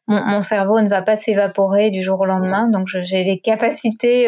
mon, 0.08 0.42
cerveau 0.42 0.82
ne 0.82 0.90
va 0.90 1.02
pas 1.02 1.16
s'évaporer 1.16 1.92
du 1.92 2.02
jour 2.02 2.20
au 2.20 2.26
lendemain, 2.26 2.68
donc 2.68 2.88
j'ai 2.88 3.24
les 3.24 3.40
capacités 3.40 4.28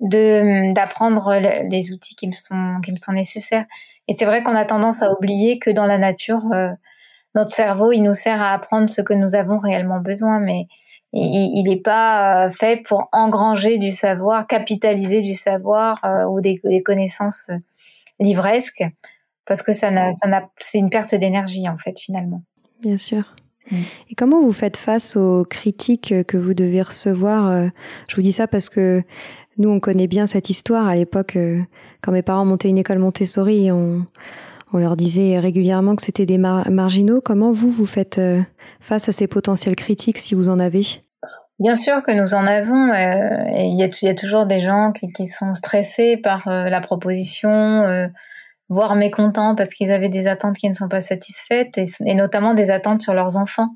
de 0.00 0.72
d'apprendre 0.74 1.32
les 1.70 1.92
outils 1.92 2.14
qui 2.14 2.28
me 2.28 2.32
sont 2.32 2.80
qui 2.84 2.92
me 2.92 2.98
sont 2.98 3.12
nécessaires. 3.12 3.64
Et 4.08 4.12
c'est 4.12 4.24
vrai 4.24 4.42
qu'on 4.42 4.56
a 4.56 4.64
tendance 4.64 5.02
à 5.02 5.12
oublier 5.12 5.58
que 5.58 5.70
dans 5.70 5.86
la 5.86 5.98
nature, 5.98 6.44
notre 7.34 7.52
cerveau, 7.52 7.92
il 7.92 8.02
nous 8.02 8.14
sert 8.14 8.42
à 8.42 8.52
apprendre 8.52 8.90
ce 8.90 9.00
que 9.00 9.14
nous 9.14 9.34
avons 9.34 9.58
réellement 9.58 10.00
besoin, 10.00 10.40
mais 10.40 10.66
il 11.12 11.64
n'est 11.64 11.80
pas 11.80 12.46
euh, 12.46 12.50
fait 12.50 12.82
pour 12.86 13.08
engranger 13.12 13.78
du 13.78 13.90
savoir, 13.90 14.46
capitaliser 14.46 15.22
du 15.22 15.34
savoir 15.34 16.04
euh, 16.04 16.24
ou 16.24 16.40
des, 16.40 16.60
connaissances 16.84 17.48
euh, 17.50 17.56
livresques, 18.20 18.84
parce 19.46 19.62
que 19.62 19.72
ça 19.72 19.90
n'a, 19.90 20.12
ça 20.12 20.28
n'a, 20.28 20.48
c'est 20.56 20.78
une 20.78 20.90
perte 20.90 21.14
d'énergie 21.14 21.68
en 21.68 21.78
fait 21.78 21.98
finalement. 21.98 22.40
Bien 22.80 22.98
sûr. 22.98 23.34
Mm. 23.70 23.76
Et 24.10 24.14
comment 24.14 24.40
vous 24.40 24.52
faites 24.52 24.76
face 24.76 25.16
aux 25.16 25.44
critiques 25.44 26.14
que 26.26 26.36
vous 26.36 26.54
devez 26.54 26.82
recevoir 26.82 27.70
Je 28.08 28.16
vous 28.16 28.22
dis 28.22 28.32
ça 28.32 28.46
parce 28.46 28.68
que 28.68 29.02
nous, 29.56 29.70
on 29.70 29.80
connaît 29.80 30.06
bien 30.06 30.26
cette 30.26 30.50
histoire. 30.50 30.86
À 30.86 30.94
l'époque, 30.94 31.36
quand 32.00 32.12
mes 32.12 32.22
parents 32.22 32.44
montaient 32.44 32.68
une 32.68 32.78
école 32.78 33.00
Montessori, 33.00 33.72
on, 33.72 34.06
on 34.72 34.78
leur 34.78 34.96
disait 34.96 35.38
régulièrement 35.38 35.96
que 35.96 36.02
c'était 36.02 36.26
des 36.26 36.38
marginaux. 36.38 37.20
Comment 37.20 37.52
vous, 37.52 37.70
vous 37.70 37.86
faites 37.86 38.20
face 38.80 39.08
à 39.08 39.12
ces 39.12 39.26
potentiels 39.26 39.76
critiques 39.76 40.18
si 40.18 40.34
vous 40.34 40.48
en 40.48 40.58
avez? 40.58 40.84
Bien 41.58 41.74
sûr 41.74 42.02
que 42.06 42.12
nous 42.12 42.34
en 42.34 42.46
avons. 42.46 42.92
et 42.94 43.64
il 43.66 43.78
y, 43.78 44.08
a 44.08 44.14
toujours 44.14 44.46
des 44.46 44.60
gens 44.60 44.92
qui, 44.92 45.26
sont 45.26 45.54
stressés 45.54 46.16
par 46.16 46.42
la 46.46 46.80
proposition, 46.80 48.10
voire 48.68 48.94
mécontents 48.94 49.54
parce 49.56 49.74
qu'ils 49.74 49.90
avaient 49.92 50.08
des 50.08 50.28
attentes 50.28 50.56
qui 50.56 50.68
ne 50.68 50.74
sont 50.74 50.88
pas 50.88 51.00
satisfaites, 51.00 51.78
et, 51.78 52.14
notamment 52.14 52.54
des 52.54 52.70
attentes 52.70 53.02
sur 53.02 53.14
leurs 53.14 53.36
enfants. 53.36 53.70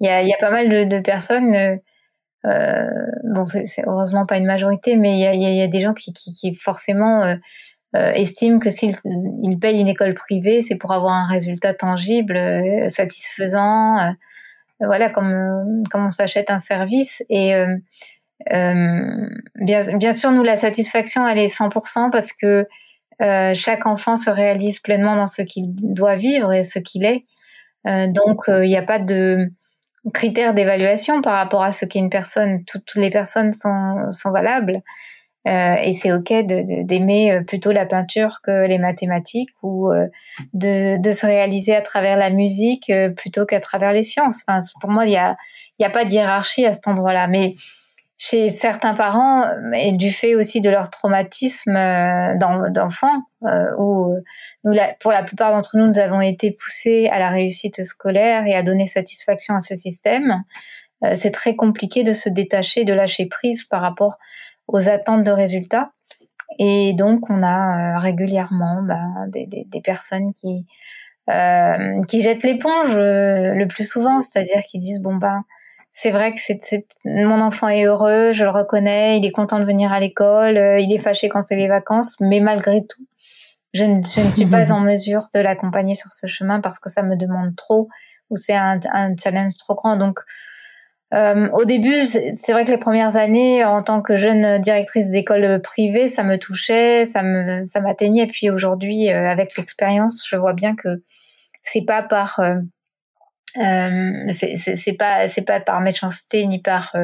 Il 0.00 0.06
y 0.06 0.08
a, 0.08 0.36
pas 0.40 0.50
mal 0.50 0.88
de, 0.88 1.00
personnes 1.00 1.80
euh, 2.44 2.90
bon, 3.24 3.46
c'est 3.46 3.86
heureusement 3.86 4.26
pas 4.26 4.36
une 4.36 4.46
majorité, 4.46 4.96
mais 4.96 5.18
il 5.18 5.42
y 5.42 5.62
a, 5.62 5.68
des 5.68 5.80
gens 5.80 5.94
qui, 5.94 6.54
forcément 6.54 7.22
euh, 7.22 7.34
euh, 7.34 7.36
estiment 7.94 8.58
que 8.58 8.70
s'ils 8.70 8.94
ils 9.42 9.58
payent 9.58 9.80
une 9.80 9.88
école 9.88 10.14
privée, 10.14 10.62
c'est 10.62 10.76
pour 10.76 10.92
avoir 10.92 11.12
un 11.12 11.26
résultat 11.26 11.74
tangible, 11.74 12.36
euh, 12.36 12.88
satisfaisant. 12.88 13.98
Euh, 13.98 14.10
voilà, 14.80 15.10
comme, 15.10 15.84
comme 15.90 16.06
on 16.06 16.10
s'achète 16.10 16.50
un 16.50 16.58
service. 16.58 17.22
Et 17.28 17.54
bien, 18.50 19.96
bien 19.96 20.14
sûr, 20.16 20.32
nous, 20.32 20.42
la 20.42 20.56
satisfaction, 20.56 21.28
elle 21.28 21.38
est 21.38 21.54
100% 21.54 22.10
parce 22.10 22.32
que 22.32 22.66
chaque 23.54 23.86
enfant 23.86 24.16
se 24.16 24.28
réalise 24.28 24.80
pleinement 24.80 25.14
dans 25.14 25.28
ce 25.28 25.42
qu'il 25.42 25.72
doit 25.76 26.16
vivre 26.16 26.52
et 26.52 26.64
ce 26.64 26.80
qu'il 26.80 27.04
est. 27.04 27.22
donc, 27.84 28.46
il 28.48 28.62
n'y 28.62 28.76
a 28.76 28.82
pas 28.82 28.98
de 28.98 29.52
critères 30.12 30.52
d'évaluation 30.52 31.22
par 31.22 31.34
rapport 31.34 31.62
à 31.62 31.70
ce 31.70 31.84
qu'est 31.84 32.00
une 32.00 32.10
personne. 32.10 32.64
Toutes, 32.64 32.96
les 32.96 33.10
personnes 33.10 33.52
sont, 33.52 34.10
sont 34.10 34.32
valables. 34.32 34.82
Euh, 35.48 35.74
et 35.82 35.92
c'est 35.92 36.12
ok 36.12 36.32
d'aimer 36.84 37.32
de, 37.32 37.36
euh, 37.38 37.42
plutôt 37.42 37.72
la 37.72 37.84
peinture 37.84 38.40
que 38.42 38.66
les 38.66 38.78
mathématiques 38.78 39.50
ou 39.62 39.90
euh, 39.90 40.06
de, 40.54 41.02
de, 41.02 41.10
se 41.10 41.26
réaliser 41.26 41.74
à 41.74 41.82
travers 41.82 42.16
la 42.16 42.30
musique 42.30 42.92
plutôt 43.16 43.44
qu'à 43.44 43.58
travers 43.58 43.92
les 43.92 44.04
sciences. 44.04 44.44
Enfin, 44.46 44.60
pour 44.80 44.90
moi, 44.90 45.04
il 45.06 45.12
y 45.12 45.16
a, 45.16 45.36
y 45.80 45.84
a 45.84 45.90
pas 45.90 46.04
de 46.04 46.12
hiérarchie 46.12 46.64
à 46.64 46.72
cet 46.72 46.86
endroit-là. 46.86 47.26
Mais 47.26 47.56
chez 48.18 48.46
certains 48.46 48.94
parents, 48.94 49.44
et 49.74 49.90
du 49.90 50.12
fait 50.12 50.36
aussi 50.36 50.60
de 50.60 50.70
leur 50.70 50.90
traumatisme 50.90 51.74
d'enfant, 52.70 53.24
où 53.78 54.14
pour 55.00 55.10
la 55.10 55.22
plupart 55.24 55.50
d'entre 55.50 55.76
nous, 55.76 55.88
nous 55.88 55.98
avons 55.98 56.20
été 56.20 56.52
poussés 56.52 57.08
à 57.08 57.18
la 57.18 57.30
réussite 57.30 57.82
scolaire 57.82 58.46
et 58.46 58.54
à 58.54 58.62
donner 58.62 58.86
satisfaction 58.86 59.56
à 59.56 59.60
ce 59.60 59.74
système. 59.74 60.44
C'est 61.14 61.32
très 61.32 61.56
compliqué 61.56 62.04
de 62.04 62.12
se 62.12 62.28
détacher, 62.28 62.84
de 62.84 62.94
lâcher 62.94 63.26
prise 63.26 63.64
par 63.64 63.82
rapport 63.82 64.18
aux 64.72 64.88
attentes 64.88 65.22
de 65.22 65.30
résultats. 65.30 65.92
Et 66.58 66.92
donc, 66.94 67.30
on 67.30 67.42
a 67.42 67.96
euh, 67.96 67.98
régulièrement 67.98 68.82
ben, 68.82 69.26
des, 69.28 69.46
des, 69.46 69.64
des, 69.66 69.80
personnes 69.80 70.34
qui 70.34 70.66
euh, 71.30 72.02
qui 72.08 72.20
jettent 72.20 72.42
l'éponge 72.42 72.96
euh, 72.96 73.54
le 73.54 73.66
plus 73.68 73.88
souvent, 73.88 74.20
c'est-à-dire 74.20 74.60
qui 74.68 74.78
disent 74.78 75.00
bon 75.00 75.14
ben 75.14 75.44
c'est 75.94 76.10
vrai 76.10 76.32
que 76.32 76.40
c'est, 76.40 76.86
mon 77.04 77.40
enfant 77.40 77.68
est 77.68 77.84
heureux, 77.84 78.32
je 78.32 78.44
le 78.44 78.50
reconnais, 78.50 79.18
il 79.18 79.26
est 79.26 79.30
content 79.30 79.60
de 79.60 79.64
venir 79.64 79.92
à 79.92 80.00
l'école, 80.00 80.56
il 80.80 80.90
est 80.92 80.98
fâché 80.98 81.28
quand 81.28 81.42
c'est 81.42 81.56
les 81.56 81.68
vacances, 81.68 82.16
mais 82.18 82.40
malgré 82.40 82.80
tout, 82.80 83.06
je 83.74 83.84
ne, 83.84 84.02
suis 84.02 84.46
pas 84.46 84.72
en 84.72 84.80
mesure 84.80 85.26
de 85.34 85.40
l'accompagner 85.40 85.94
sur 85.94 86.12
ce 86.12 86.26
chemin 86.26 86.60
parce 86.60 86.78
que 86.78 86.88
ça 86.90 87.02
me 87.02 87.14
demande 87.14 87.54
trop 87.56 87.88
ou 88.30 88.36
c'est 88.36 88.54
un, 88.54 88.80
un, 88.92 89.14
challenge 89.16 89.54
trop 89.58 89.74
grand. 89.74 89.96
Donc, 89.96 90.18
euh, 91.12 91.48
au 91.50 91.64
début, 91.64 92.06
c'est 92.06 92.52
vrai 92.52 92.64
que 92.64 92.70
les 92.70 92.78
premières 92.78 93.16
années, 93.16 93.64
en 93.64 93.82
tant 93.82 94.02
que 94.02 94.16
jeune 94.16 94.60
directrice 94.60 95.10
d'école 95.10 95.60
privée, 95.62 96.08
ça 96.08 96.22
me 96.22 96.38
touchait, 96.38 97.04
ça 97.04 97.22
me, 97.22 97.64
ça 97.64 97.80
m'atteignait. 97.80 98.26
Puis 98.26 98.50
aujourd'hui, 98.50 99.10
euh, 99.10 99.30
avec 99.30 99.56
l'expérience, 99.56 100.26
je 100.28 100.36
vois 100.36 100.54
bien 100.54 100.74
que 100.74 101.02
c'est 101.62 101.84
pas 101.84 102.02
par, 102.02 102.40
euh, 102.40 102.60
c'est 104.30 104.96
pas, 104.98 105.26
c'est 105.26 105.42
pas 105.42 105.60
par 105.60 105.80
méchanceté 105.80 106.46
ni 106.46 106.60
par 106.60 106.96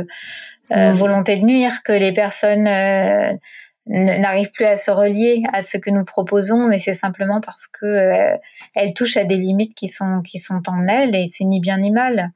volonté 0.70 1.37
de 1.37 1.44
nuire 1.44 1.83
que 1.83 1.92
les 1.92 2.12
personnes 2.12 2.68
n'arrive 3.88 4.50
plus 4.52 4.66
à 4.66 4.76
se 4.76 4.90
relier 4.90 5.42
à 5.52 5.62
ce 5.62 5.78
que 5.78 5.90
nous 5.90 6.04
proposons, 6.04 6.66
mais 6.66 6.78
c'est 6.78 6.94
simplement 6.94 7.40
parce 7.40 7.66
que 7.66 7.87
euh, 7.87 8.37
elle 8.74 8.92
touche 8.94 9.16
à 9.16 9.24
des 9.24 9.37
limites 9.37 9.74
qui 9.74 9.88
sont 9.88 10.20
qui 10.22 10.38
sont 10.38 10.62
en 10.68 10.87
elle 10.87 11.16
et 11.16 11.26
c'est 11.28 11.44
ni 11.44 11.61
bien 11.61 11.78
ni 11.78 11.90
mal. 11.90 12.30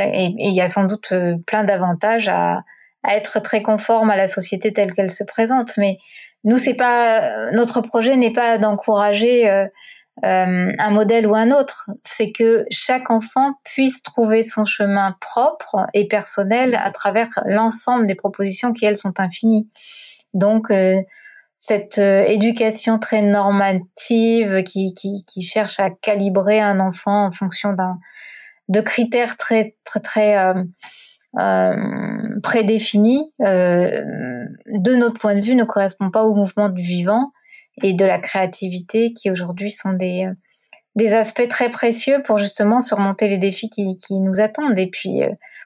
Et 0.00 0.34
il 0.38 0.54
y 0.54 0.60
a 0.60 0.68
sans 0.68 0.84
doute 0.84 1.12
euh, 1.12 1.36
plein 1.46 1.64
d'avantages 1.64 2.28
à, 2.28 2.62
être 3.06 3.38
très 3.40 3.62
conforme 3.62 4.08
à 4.08 4.16
la 4.16 4.26
société 4.26 4.72
telle 4.72 4.94
qu'elle 4.94 5.10
se 5.10 5.24
présente. 5.24 5.76
Mais 5.76 5.98
nous, 6.42 6.56
c'est 6.56 6.72
pas 6.72 7.50
notre 7.52 7.82
projet 7.82 8.16
n'est 8.16 8.32
pas 8.32 8.56
d'encourager 8.56 9.46
euh, 9.46 9.66
euh, 10.24 10.72
un 10.78 10.90
modèle 10.90 11.26
ou 11.26 11.34
un 11.34 11.50
autre. 11.50 11.90
C'est 12.02 12.32
que 12.32 12.64
chaque 12.70 13.10
enfant 13.10 13.58
puisse 13.62 14.02
trouver 14.02 14.42
son 14.42 14.64
chemin 14.64 15.16
propre 15.20 15.86
et 15.92 16.08
personnel 16.08 16.80
à 16.82 16.90
travers 16.92 17.28
l'ensemble 17.44 18.06
des 18.06 18.14
propositions 18.14 18.72
qui 18.72 18.86
elles 18.86 18.96
sont 18.96 19.20
infinies. 19.20 19.68
Donc 20.32 20.72
cette 21.58 21.98
éducation 21.98 22.98
très 22.98 23.20
normative 23.20 24.62
qui, 24.64 25.24
cherche 25.42 25.78
à 25.78 25.90
calibrer 25.90 26.58
un 26.60 26.80
enfant 26.80 27.26
en 27.26 27.32
fonction 27.32 27.74
d'un 27.74 27.98
de 28.68 28.80
critères 28.80 29.36
très 29.36 29.76
très 29.84 30.00
très 30.00 30.38
euh, 30.38 30.62
euh 31.38 32.40
prédéfinis, 32.42 33.32
euh, 33.40 34.02
de 34.66 34.96
notre 34.96 35.18
point 35.18 35.36
de 35.36 35.40
vue, 35.40 35.54
ne 35.54 35.64
correspond 35.64 36.10
pas 36.10 36.24
au 36.24 36.34
mouvement 36.34 36.68
du 36.68 36.82
vivant 36.82 37.32
et 37.82 37.92
de 37.92 38.04
la 38.04 38.18
créativité 38.18 39.12
qui 39.14 39.30
aujourd'hui 39.30 39.70
sont 39.70 39.92
des 39.92 40.28
des 40.96 41.12
aspects 41.12 41.48
très 41.48 41.70
précieux 41.70 42.22
pour 42.24 42.38
justement 42.38 42.80
surmonter 42.80 43.28
les 43.28 43.38
défis 43.38 43.68
qui, 43.68 43.96
qui 43.96 44.14
nous 44.20 44.40
attendent. 44.40 44.78
Et 44.78 44.86
puis 44.86 45.22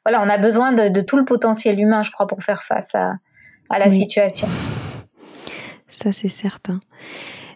voilà, 0.06 0.22
on 0.22 0.28
a 0.28 0.38
besoin 0.38 0.72
de, 0.72 0.88
de, 0.88 1.00
tout 1.02 1.18
le 1.18 1.26
potentiel 1.26 1.78
humain, 1.78 2.02
je 2.02 2.10
crois, 2.10 2.26
pour 2.26 2.42
faire 2.42 2.62
face 2.62 2.94
à, 2.94 3.12
à 3.68 3.78
la 3.78 3.90
situation. 3.90 4.48
Ça, 5.88 6.12
c'est 6.12 6.28
certain. 6.28 6.80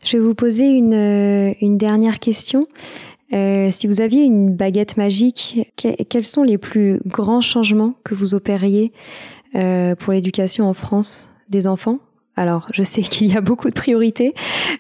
Je 0.04 0.16
vais 0.16 0.22
vous 0.22 0.34
poser 0.34 0.64
une, 0.64 1.54
une 1.60 1.78
dernière 1.78 2.18
question. 2.18 2.66
Euh, 3.34 3.70
si 3.70 3.86
vous 3.86 4.00
aviez 4.00 4.24
une 4.24 4.54
baguette 4.54 4.96
magique, 4.96 5.72
quels 5.76 6.24
sont 6.24 6.42
les 6.42 6.58
plus 6.58 7.00
grands 7.06 7.40
changements 7.40 7.94
que 8.04 8.14
vous 8.14 8.34
opériez 8.34 8.92
euh, 9.54 9.94
pour 9.94 10.12
l'éducation 10.12 10.68
en 10.68 10.74
France 10.74 11.30
des 11.48 11.66
enfants? 11.66 11.98
Alors, 12.36 12.66
je 12.72 12.82
sais 12.82 13.02
qu'il 13.02 13.32
y 13.32 13.36
a 13.36 13.40
beaucoup 13.40 13.68
de 13.68 13.74
priorités, 13.74 14.34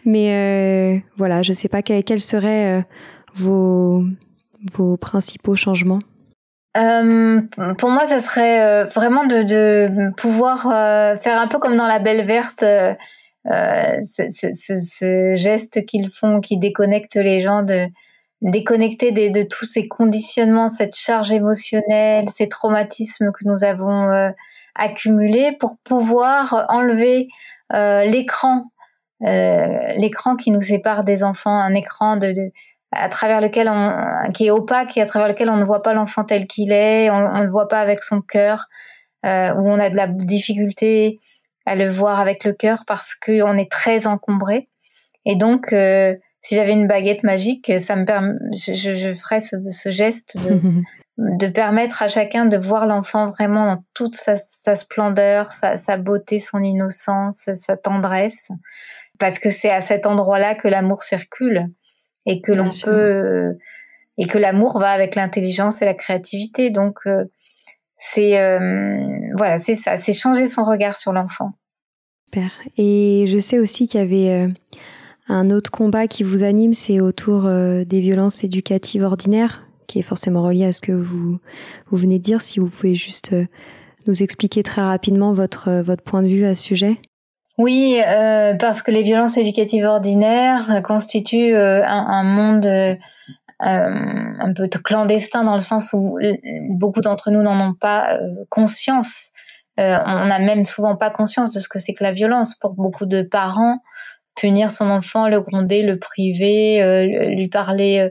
mais 0.04 0.34
euh, 0.34 0.98
voilà, 1.16 1.42
je 1.42 1.52
ne 1.52 1.54
sais 1.54 1.68
pas 1.68 1.82
quels 1.82 2.20
seraient 2.20 2.84
vos, 3.34 4.04
principaux 5.00 5.54
changements. 5.54 6.00
Pour 6.74 7.90
moi, 7.90 8.06
ça 8.06 8.20
serait 8.20 8.84
vraiment 8.86 9.24
de, 9.24 10.10
pouvoir 10.16 10.62
faire 11.20 11.40
un 11.40 11.46
peu 11.46 11.58
comme 11.58 11.76
dans 11.76 11.86
la 11.86 12.00
Belle 12.00 12.26
Verte, 12.26 12.64
ce, 13.44 14.28
ce, 14.52 15.34
geste 15.36 15.86
qu'ils 15.86 16.10
font, 16.10 16.40
qui 16.40 16.58
déconnecte 16.58 17.16
les 17.16 17.40
gens, 17.40 17.62
de 17.62 17.86
déconnecter 18.42 19.12
des, 19.12 19.30
de 19.30 19.42
tous 19.42 19.64
ces 19.64 19.88
conditionnements, 19.88 20.68
cette 20.68 20.96
charge 20.96 21.32
émotionnelle, 21.32 22.28
ces 22.28 22.48
traumatismes 22.48 23.32
que 23.32 23.44
nous 23.44 23.64
avons 23.64 24.32
accumulés, 24.74 25.56
pour 25.58 25.78
pouvoir 25.84 26.66
enlever 26.68 27.28
l'écran, 27.70 28.64
l'écran 29.20 30.36
qui 30.36 30.50
nous 30.50 30.60
sépare 30.60 31.04
des 31.04 31.24
enfants, 31.24 31.56
un 31.56 31.74
écran 31.74 32.18
à 32.92 33.08
travers 33.08 33.40
lequel 33.40 33.68
on, 33.68 34.30
qui 34.34 34.46
est 34.46 34.50
opaque 34.50 34.96
et 34.96 35.02
à 35.02 35.06
travers 35.06 35.28
lequel 35.28 35.48
on 35.50 35.56
ne 35.56 35.64
voit 35.64 35.82
pas 35.82 35.94
l'enfant 35.94 36.24
tel 36.24 36.46
qu'il 36.46 36.72
est, 36.72 37.10
on, 37.10 37.38
ne 37.38 37.42
le 37.42 37.50
voit 37.50 37.68
pas 37.68 37.80
avec 37.80 38.04
son 38.04 38.20
cœur, 38.20 38.66
euh, 39.24 39.54
où 39.54 39.70
on 39.70 39.80
a 39.80 39.88
de 39.88 39.96
la 39.96 40.06
difficulté 40.06 41.18
à 41.64 41.74
le 41.74 41.90
voir 41.90 42.20
avec 42.20 42.44
le 42.44 42.52
cœur 42.52 42.84
parce 42.86 43.14
qu'on 43.14 43.56
est 43.56 43.70
très 43.70 44.06
encombré. 44.06 44.68
Et 45.24 45.36
donc, 45.36 45.72
euh, 45.72 46.14
si 46.42 46.56
j'avais 46.56 46.72
une 46.72 46.88
baguette 46.88 47.22
magique, 47.22 47.72
ça 47.78 47.96
me 47.96 48.04
permet, 48.04 48.34
je, 48.52 48.74
je, 48.74 49.14
ferais 49.14 49.40
ce, 49.40 49.56
ce 49.70 49.90
geste 49.90 50.36
de, 50.36 50.60
de, 51.38 51.46
permettre 51.46 52.02
à 52.02 52.08
chacun 52.08 52.46
de 52.46 52.56
voir 52.56 52.86
l'enfant 52.86 53.28
vraiment 53.28 53.74
dans 53.74 53.84
toute 53.94 54.16
sa, 54.16 54.36
sa 54.36 54.74
splendeur, 54.74 55.46
sa, 55.46 55.76
sa, 55.76 55.96
beauté, 55.96 56.40
son 56.40 56.62
innocence, 56.62 57.48
sa 57.54 57.76
tendresse, 57.76 58.48
parce 59.20 59.38
que 59.38 59.50
c'est 59.50 59.70
à 59.70 59.80
cet 59.80 60.04
endroit-là 60.04 60.56
que 60.56 60.66
l'amour 60.66 61.04
circule 61.04 61.68
et 62.26 62.40
que 62.40 62.52
l'on 62.52 62.68
peut 62.82 62.90
euh, 62.90 63.58
et 64.18 64.26
que 64.26 64.38
l'amour 64.38 64.78
va 64.78 64.90
avec 64.90 65.14
l'intelligence 65.14 65.80
et 65.80 65.84
la 65.84 65.94
créativité. 65.94 66.70
Donc 66.70 66.98
euh, 67.06 67.24
c'est 67.96 68.40
euh, 68.40 68.98
voilà, 69.36 69.58
c'est 69.58 69.76
ça, 69.76 69.96
c'est 69.96 70.12
changer 70.12 70.46
son 70.46 70.64
regard 70.64 70.96
sur 70.96 71.12
l'enfant. 71.12 71.52
Super. 72.24 72.50
Et 72.76 73.26
je 73.28 73.38
sais 73.38 73.58
aussi 73.58 73.86
qu'il 73.86 74.00
y 74.00 74.02
avait 74.02 74.48
un 75.28 75.50
autre 75.50 75.70
combat 75.70 76.06
qui 76.06 76.22
vous 76.22 76.42
anime, 76.42 76.74
c'est 76.74 77.00
autour 77.00 77.44
des 77.44 78.00
violences 78.00 78.44
éducatives 78.44 79.02
ordinaires, 79.02 79.62
qui 79.86 79.98
est 79.98 80.02
forcément 80.02 80.42
relié 80.42 80.64
à 80.66 80.72
ce 80.72 80.82
que 80.82 80.92
vous 80.92 81.38
vous 81.90 81.96
venez 81.96 82.18
de 82.18 82.24
dire. 82.24 82.42
Si 82.42 82.60
vous 82.60 82.68
pouvez 82.68 82.94
juste 82.94 83.34
nous 84.06 84.22
expliquer 84.22 84.62
très 84.62 84.82
rapidement 84.82 85.32
votre 85.32 85.82
votre 85.82 86.02
point 86.02 86.22
de 86.22 86.28
vue 86.28 86.44
à 86.44 86.54
ce 86.54 86.62
sujet. 86.62 86.98
Oui, 87.58 88.00
euh, 88.06 88.54
parce 88.54 88.82
que 88.82 88.90
les 88.90 89.02
violences 89.02 89.36
éducatives 89.36 89.84
ordinaires 89.84 90.82
constituent 90.84 91.54
euh, 91.54 91.84
un, 91.86 92.24
monde 92.24 92.64
euh, 92.64 92.96
un 93.60 94.52
peu 94.54 94.68
clandestin 94.68 95.44
dans 95.44 95.54
le 95.54 95.60
sens 95.60 95.92
où 95.92 96.18
beaucoup 96.70 97.02
d'entre 97.02 97.30
nous 97.30 97.42
n'en 97.42 97.68
ont 97.68 97.74
pas 97.74 98.18
conscience. 98.48 99.32
on 99.76 99.82
n'a 99.82 100.38
même 100.38 100.64
souvent 100.64 100.96
pas 100.96 101.10
conscience 101.10 101.52
de 101.52 101.60
ce 101.60 101.68
que 101.68 101.78
c'est 101.78 101.92
que 101.92 102.02
la 102.02 102.12
violence. 102.12 102.54
Pour 102.56 102.74
beaucoup 102.74 103.06
de 103.06 103.22
parents, 103.22 103.80
punir 104.34 104.70
son 104.70 104.90
enfant, 104.90 105.28
le 105.28 105.40
gronder, 105.40 105.82
le 105.82 105.98
priver, 105.98 107.06
lui 107.34 107.48
parler 107.48 108.10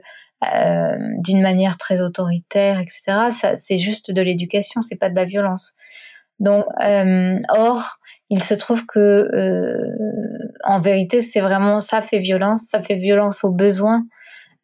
d'une 1.24 1.42
manière 1.42 1.78
très 1.78 2.02
autoritaire, 2.02 2.80
etc. 2.80 3.56
C'est 3.58 3.78
juste 3.78 4.12
de 4.12 4.22
l'éducation, 4.22 4.82
c'est 4.82 4.98
pas 4.98 5.10
de 5.10 5.16
la 5.16 5.26
violence. 5.26 5.74
Donc, 6.40 6.66
or, 7.50 8.00
il 8.32 8.42
se 8.42 8.54
trouve 8.54 8.86
que 8.86 9.00
euh, 9.00 10.48
en 10.64 10.80
vérité 10.80 11.20
c'est 11.20 11.42
vraiment 11.42 11.82
ça 11.82 12.02
fait 12.02 12.20
violence, 12.20 12.64
ça 12.64 12.82
fait 12.82 12.96
violence 12.96 13.44
aux 13.44 13.52
besoins 13.52 14.06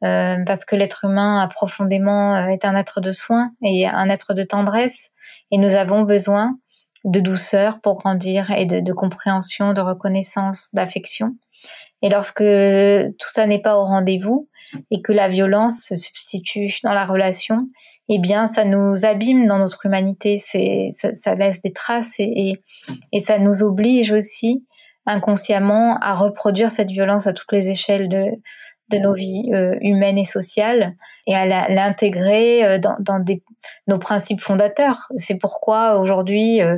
euh, 0.05 0.37
parce 0.45 0.63
que 0.63 0.77
l'être 0.77 1.03
humain 1.03 1.41
a 1.41 1.49
profondément 1.49 2.33
euh, 2.33 2.47
est 2.47 2.63
un 2.63 2.77
être 2.77 3.01
de 3.01 3.11
soins 3.11 3.51
et 3.61 3.85
un 3.85 4.09
être 4.09 4.33
de 4.33 4.43
tendresse 4.43 5.09
et 5.51 5.57
nous 5.57 5.75
avons 5.75 6.03
besoin 6.03 6.57
de 7.03 7.19
douceur 7.19 7.81
pour 7.81 7.97
grandir 7.97 8.51
et 8.51 8.65
de, 8.65 8.79
de 8.79 8.93
compréhension, 8.93 9.73
de 9.73 9.81
reconnaissance, 9.81 10.69
d'affection. 10.73 11.35
Et 12.01 12.09
lorsque 12.09 12.43
tout 12.43 13.29
ça 13.33 13.45
n'est 13.47 13.61
pas 13.61 13.77
au 13.77 13.85
rendez-vous 13.85 14.49
et 14.91 15.01
que 15.01 15.13
la 15.13 15.29
violence 15.29 15.79
se 15.79 15.95
substitue 15.95 16.73
dans 16.83 16.93
la 16.93 17.05
relation, 17.05 17.69
eh 18.09 18.19
bien, 18.19 18.47
ça 18.47 18.65
nous 18.65 19.05
abîme 19.05 19.47
dans 19.47 19.59
notre 19.59 19.85
humanité. 19.85 20.37
Ça, 20.37 21.35
laisse 21.35 21.61
des 21.61 21.73
traces 21.73 22.15
et, 22.19 22.53
et, 23.11 23.19
ça 23.19 23.39
nous 23.39 23.63
oblige 23.63 24.11
aussi 24.11 24.65
inconsciemment 25.05 25.97
à 26.01 26.13
reproduire 26.13 26.71
cette 26.71 26.91
violence 26.91 27.27
à 27.27 27.33
toutes 27.33 27.51
les 27.53 27.69
échelles 27.69 28.09
de, 28.09 28.25
de 28.89 28.97
nos 28.97 29.13
vies 29.13 29.49
euh, 29.53 29.75
humaines 29.81 30.17
et 30.17 30.25
sociales 30.25 30.95
et 31.25 31.35
à 31.35 31.69
l'intégrer 31.69 32.63
euh, 32.63 32.79
dans, 32.79 32.95
dans 32.99 33.23
nos 33.87 33.99
principes 33.99 34.41
fondateurs. 34.41 35.07
C'est 35.15 35.37
pourquoi 35.37 35.99
aujourd'hui, 35.99 36.61
euh, 36.61 36.77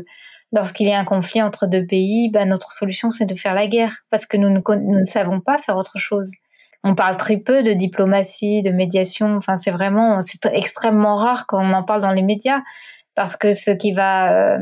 lorsqu'il 0.51 0.87
y 0.87 0.91
a 0.91 0.99
un 0.99 1.05
conflit 1.05 1.41
entre 1.41 1.67
deux 1.67 1.85
pays, 1.85 2.29
ben, 2.31 2.47
notre 2.47 2.71
solution 2.71 3.11
c'est 3.11 3.25
de 3.25 3.35
faire 3.35 3.55
la 3.55 3.67
guerre 3.67 3.97
parce 4.09 4.25
que 4.25 4.37
nous 4.37 4.49
ne, 4.49 5.05
savons 5.05 5.41
pas 5.41 5.57
faire 5.57 5.77
autre 5.77 5.97
chose 5.97 6.31
on 6.83 6.95
parle 6.95 7.17
très 7.17 7.37
peu 7.37 7.63
de 7.63 7.73
diplomatie, 7.73 8.61
de 8.61 8.71
médiation. 8.71 9.35
Enfin, 9.35 9.57
c'est 9.57 9.71
vraiment, 9.71 10.21
c'est 10.21 10.45
extrêmement 10.45 11.15
rare 11.15 11.45
quand 11.47 11.61
on 11.61 11.73
en 11.73 11.83
parle 11.83 12.01
dans 12.01 12.11
les 12.11 12.21
médias, 12.21 12.61
parce 13.15 13.35
que 13.35 13.51
ce 13.51 13.71
qui 13.71 13.91
va 13.91 14.31
euh, 14.31 14.59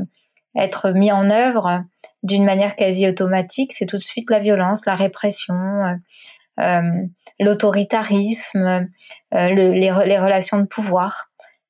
être 0.56 0.92
mis 0.92 1.12
en 1.12 1.30
œuvre 1.30 1.84
d'une 2.24 2.44
manière 2.44 2.76
quasi 2.76 3.08
automatique, 3.08 3.74
c'est 3.74 3.86
tout 3.86 3.98
de 3.98 4.04
suite 4.04 4.30
la 4.32 4.40
violence, 4.40 4.86
la 4.86 4.96
répression, 4.96 5.56
euh, 5.56 5.94
euh 6.60 6.82
l'autoritarisme, 7.40 8.88
euh, 9.36 9.50
le, 9.50 9.74
les, 9.74 9.94
les, 10.08 10.18
relations 10.18 10.58
de 10.58 10.66
pouvoir. 10.66 11.27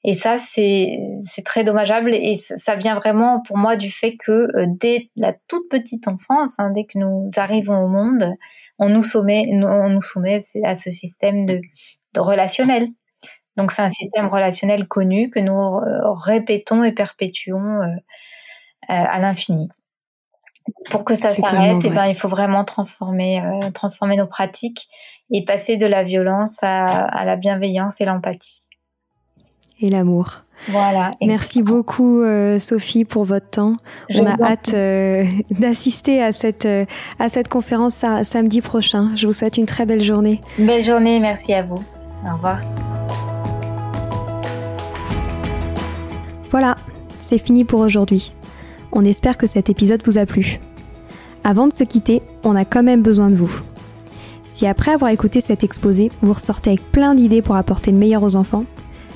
Et 0.10 0.14
ça, 0.14 0.38
c'est 0.38 1.44
très 1.44 1.66
dommageable 1.66 2.16
et 2.16 2.36
ça 2.36 2.76
vient 2.76 2.96
vraiment 2.96 3.42
pour 3.42 3.58
moi 3.58 3.76
du 3.76 3.92
fait 3.92 4.16
que 4.16 4.48
dès 4.66 5.10
la 5.18 5.34
toute 5.50 5.70
petite 5.70 6.08
enfance, 6.08 6.56
hein, 6.60 6.72
dès 6.74 6.86
que 6.86 6.98
nous 6.98 7.30
arrivons 7.36 7.76
au 7.84 7.90
monde, 7.90 8.32
on 8.80 8.88
nous 8.88 9.04
soumet, 9.04 9.50
on 9.52 9.90
nous 9.90 10.02
soumet 10.02 10.40
à 10.64 10.76
ce 10.76 10.92
système 10.92 11.46
de, 11.46 11.60
relationnel. 12.16 12.88
Donc 13.58 13.74
c'est 13.74 13.82
un 13.82 13.92
système 13.92 14.28
relationnel 14.28 14.88
connu 14.88 15.30
que 15.30 15.42
nous 15.42 16.14
répétons 16.16 16.86
et 16.86 16.94
perpétuons 16.94 17.82
euh, 17.82 17.88
euh, 17.88 17.98
à 18.88 19.20
l'infini. 19.20 19.68
Pour 20.90 21.04
que 21.04 21.16
ça 21.16 21.32
s'arrête, 21.32 21.84
eh 21.84 21.90
ben, 21.90 22.06
il 22.06 22.16
faut 22.16 22.30
vraiment 22.30 22.64
transformer, 22.64 23.42
euh, 23.42 23.72
transformer 23.72 24.16
nos 24.16 24.28
pratiques 24.28 24.88
et 25.32 25.44
passer 25.44 25.76
de 25.76 25.86
la 25.86 26.04
violence 26.04 26.60
à 26.62 27.26
la 27.26 27.36
bienveillance 27.36 28.00
et 28.00 28.06
l'empathie. 28.06 28.67
Et 29.80 29.90
l'amour. 29.90 30.42
Voilà. 30.70 31.12
Merci 31.22 31.62
beaucoup 31.62 32.22
euh, 32.22 32.58
Sophie 32.60 33.06
pour 33.06 33.24
votre 33.24 33.50
temps. 33.50 33.78
On 34.16 34.26
a 34.26 34.42
hâte 34.42 34.72
euh, 34.74 35.26
d'assister 35.52 36.22
à 36.22 36.32
cette 36.32 36.66
euh, 36.66 36.86
à 37.20 37.30
cette 37.30 37.48
conférence 37.48 38.04
samedi 38.24 38.62
prochain. 38.62 39.12
Je 39.16 39.28
vous 39.28 39.34
souhaite 39.34 39.58
une 39.58 39.66
très 39.66 39.86
belle 39.86 40.02
journée. 40.02 40.42
Belle 40.58 40.84
journée, 40.84 41.20
merci 41.20 41.54
à 41.54 41.64
vous. 41.64 41.82
Au 42.28 42.34
revoir. 42.36 42.60
Voilà, 46.50 46.76
c'est 47.22 47.38
fini 47.38 47.64
pour 47.64 47.82
aujourd'hui. 47.82 48.34
On 48.92 49.06
espère 49.06 49.38
que 49.38 49.48
cet 49.48 49.70
épisode 49.70 50.02
vous 50.06 50.18
a 50.18 50.26
plu. 50.26 50.60
Avant 51.44 51.68
de 51.68 51.74
se 51.74 51.84
quitter, 51.84 52.22
on 52.44 52.56
a 52.56 52.66
quand 52.66 52.84
même 52.84 53.02
besoin 53.02 53.30
de 53.30 53.36
vous. 53.36 53.62
Si 54.46 54.66
après 54.66 54.92
avoir 54.92 55.12
écouté 55.12 55.40
cet 55.40 55.64
exposé, 55.64 56.10
vous 56.22 56.34
ressortez 56.34 56.72
avec 56.72 56.92
plein 56.92 57.14
d'idées 57.14 57.44
pour 57.44 57.56
apporter 57.56 57.92
le 57.92 57.98
meilleur 57.98 58.24
aux 58.24 58.36
enfants, 58.36 58.66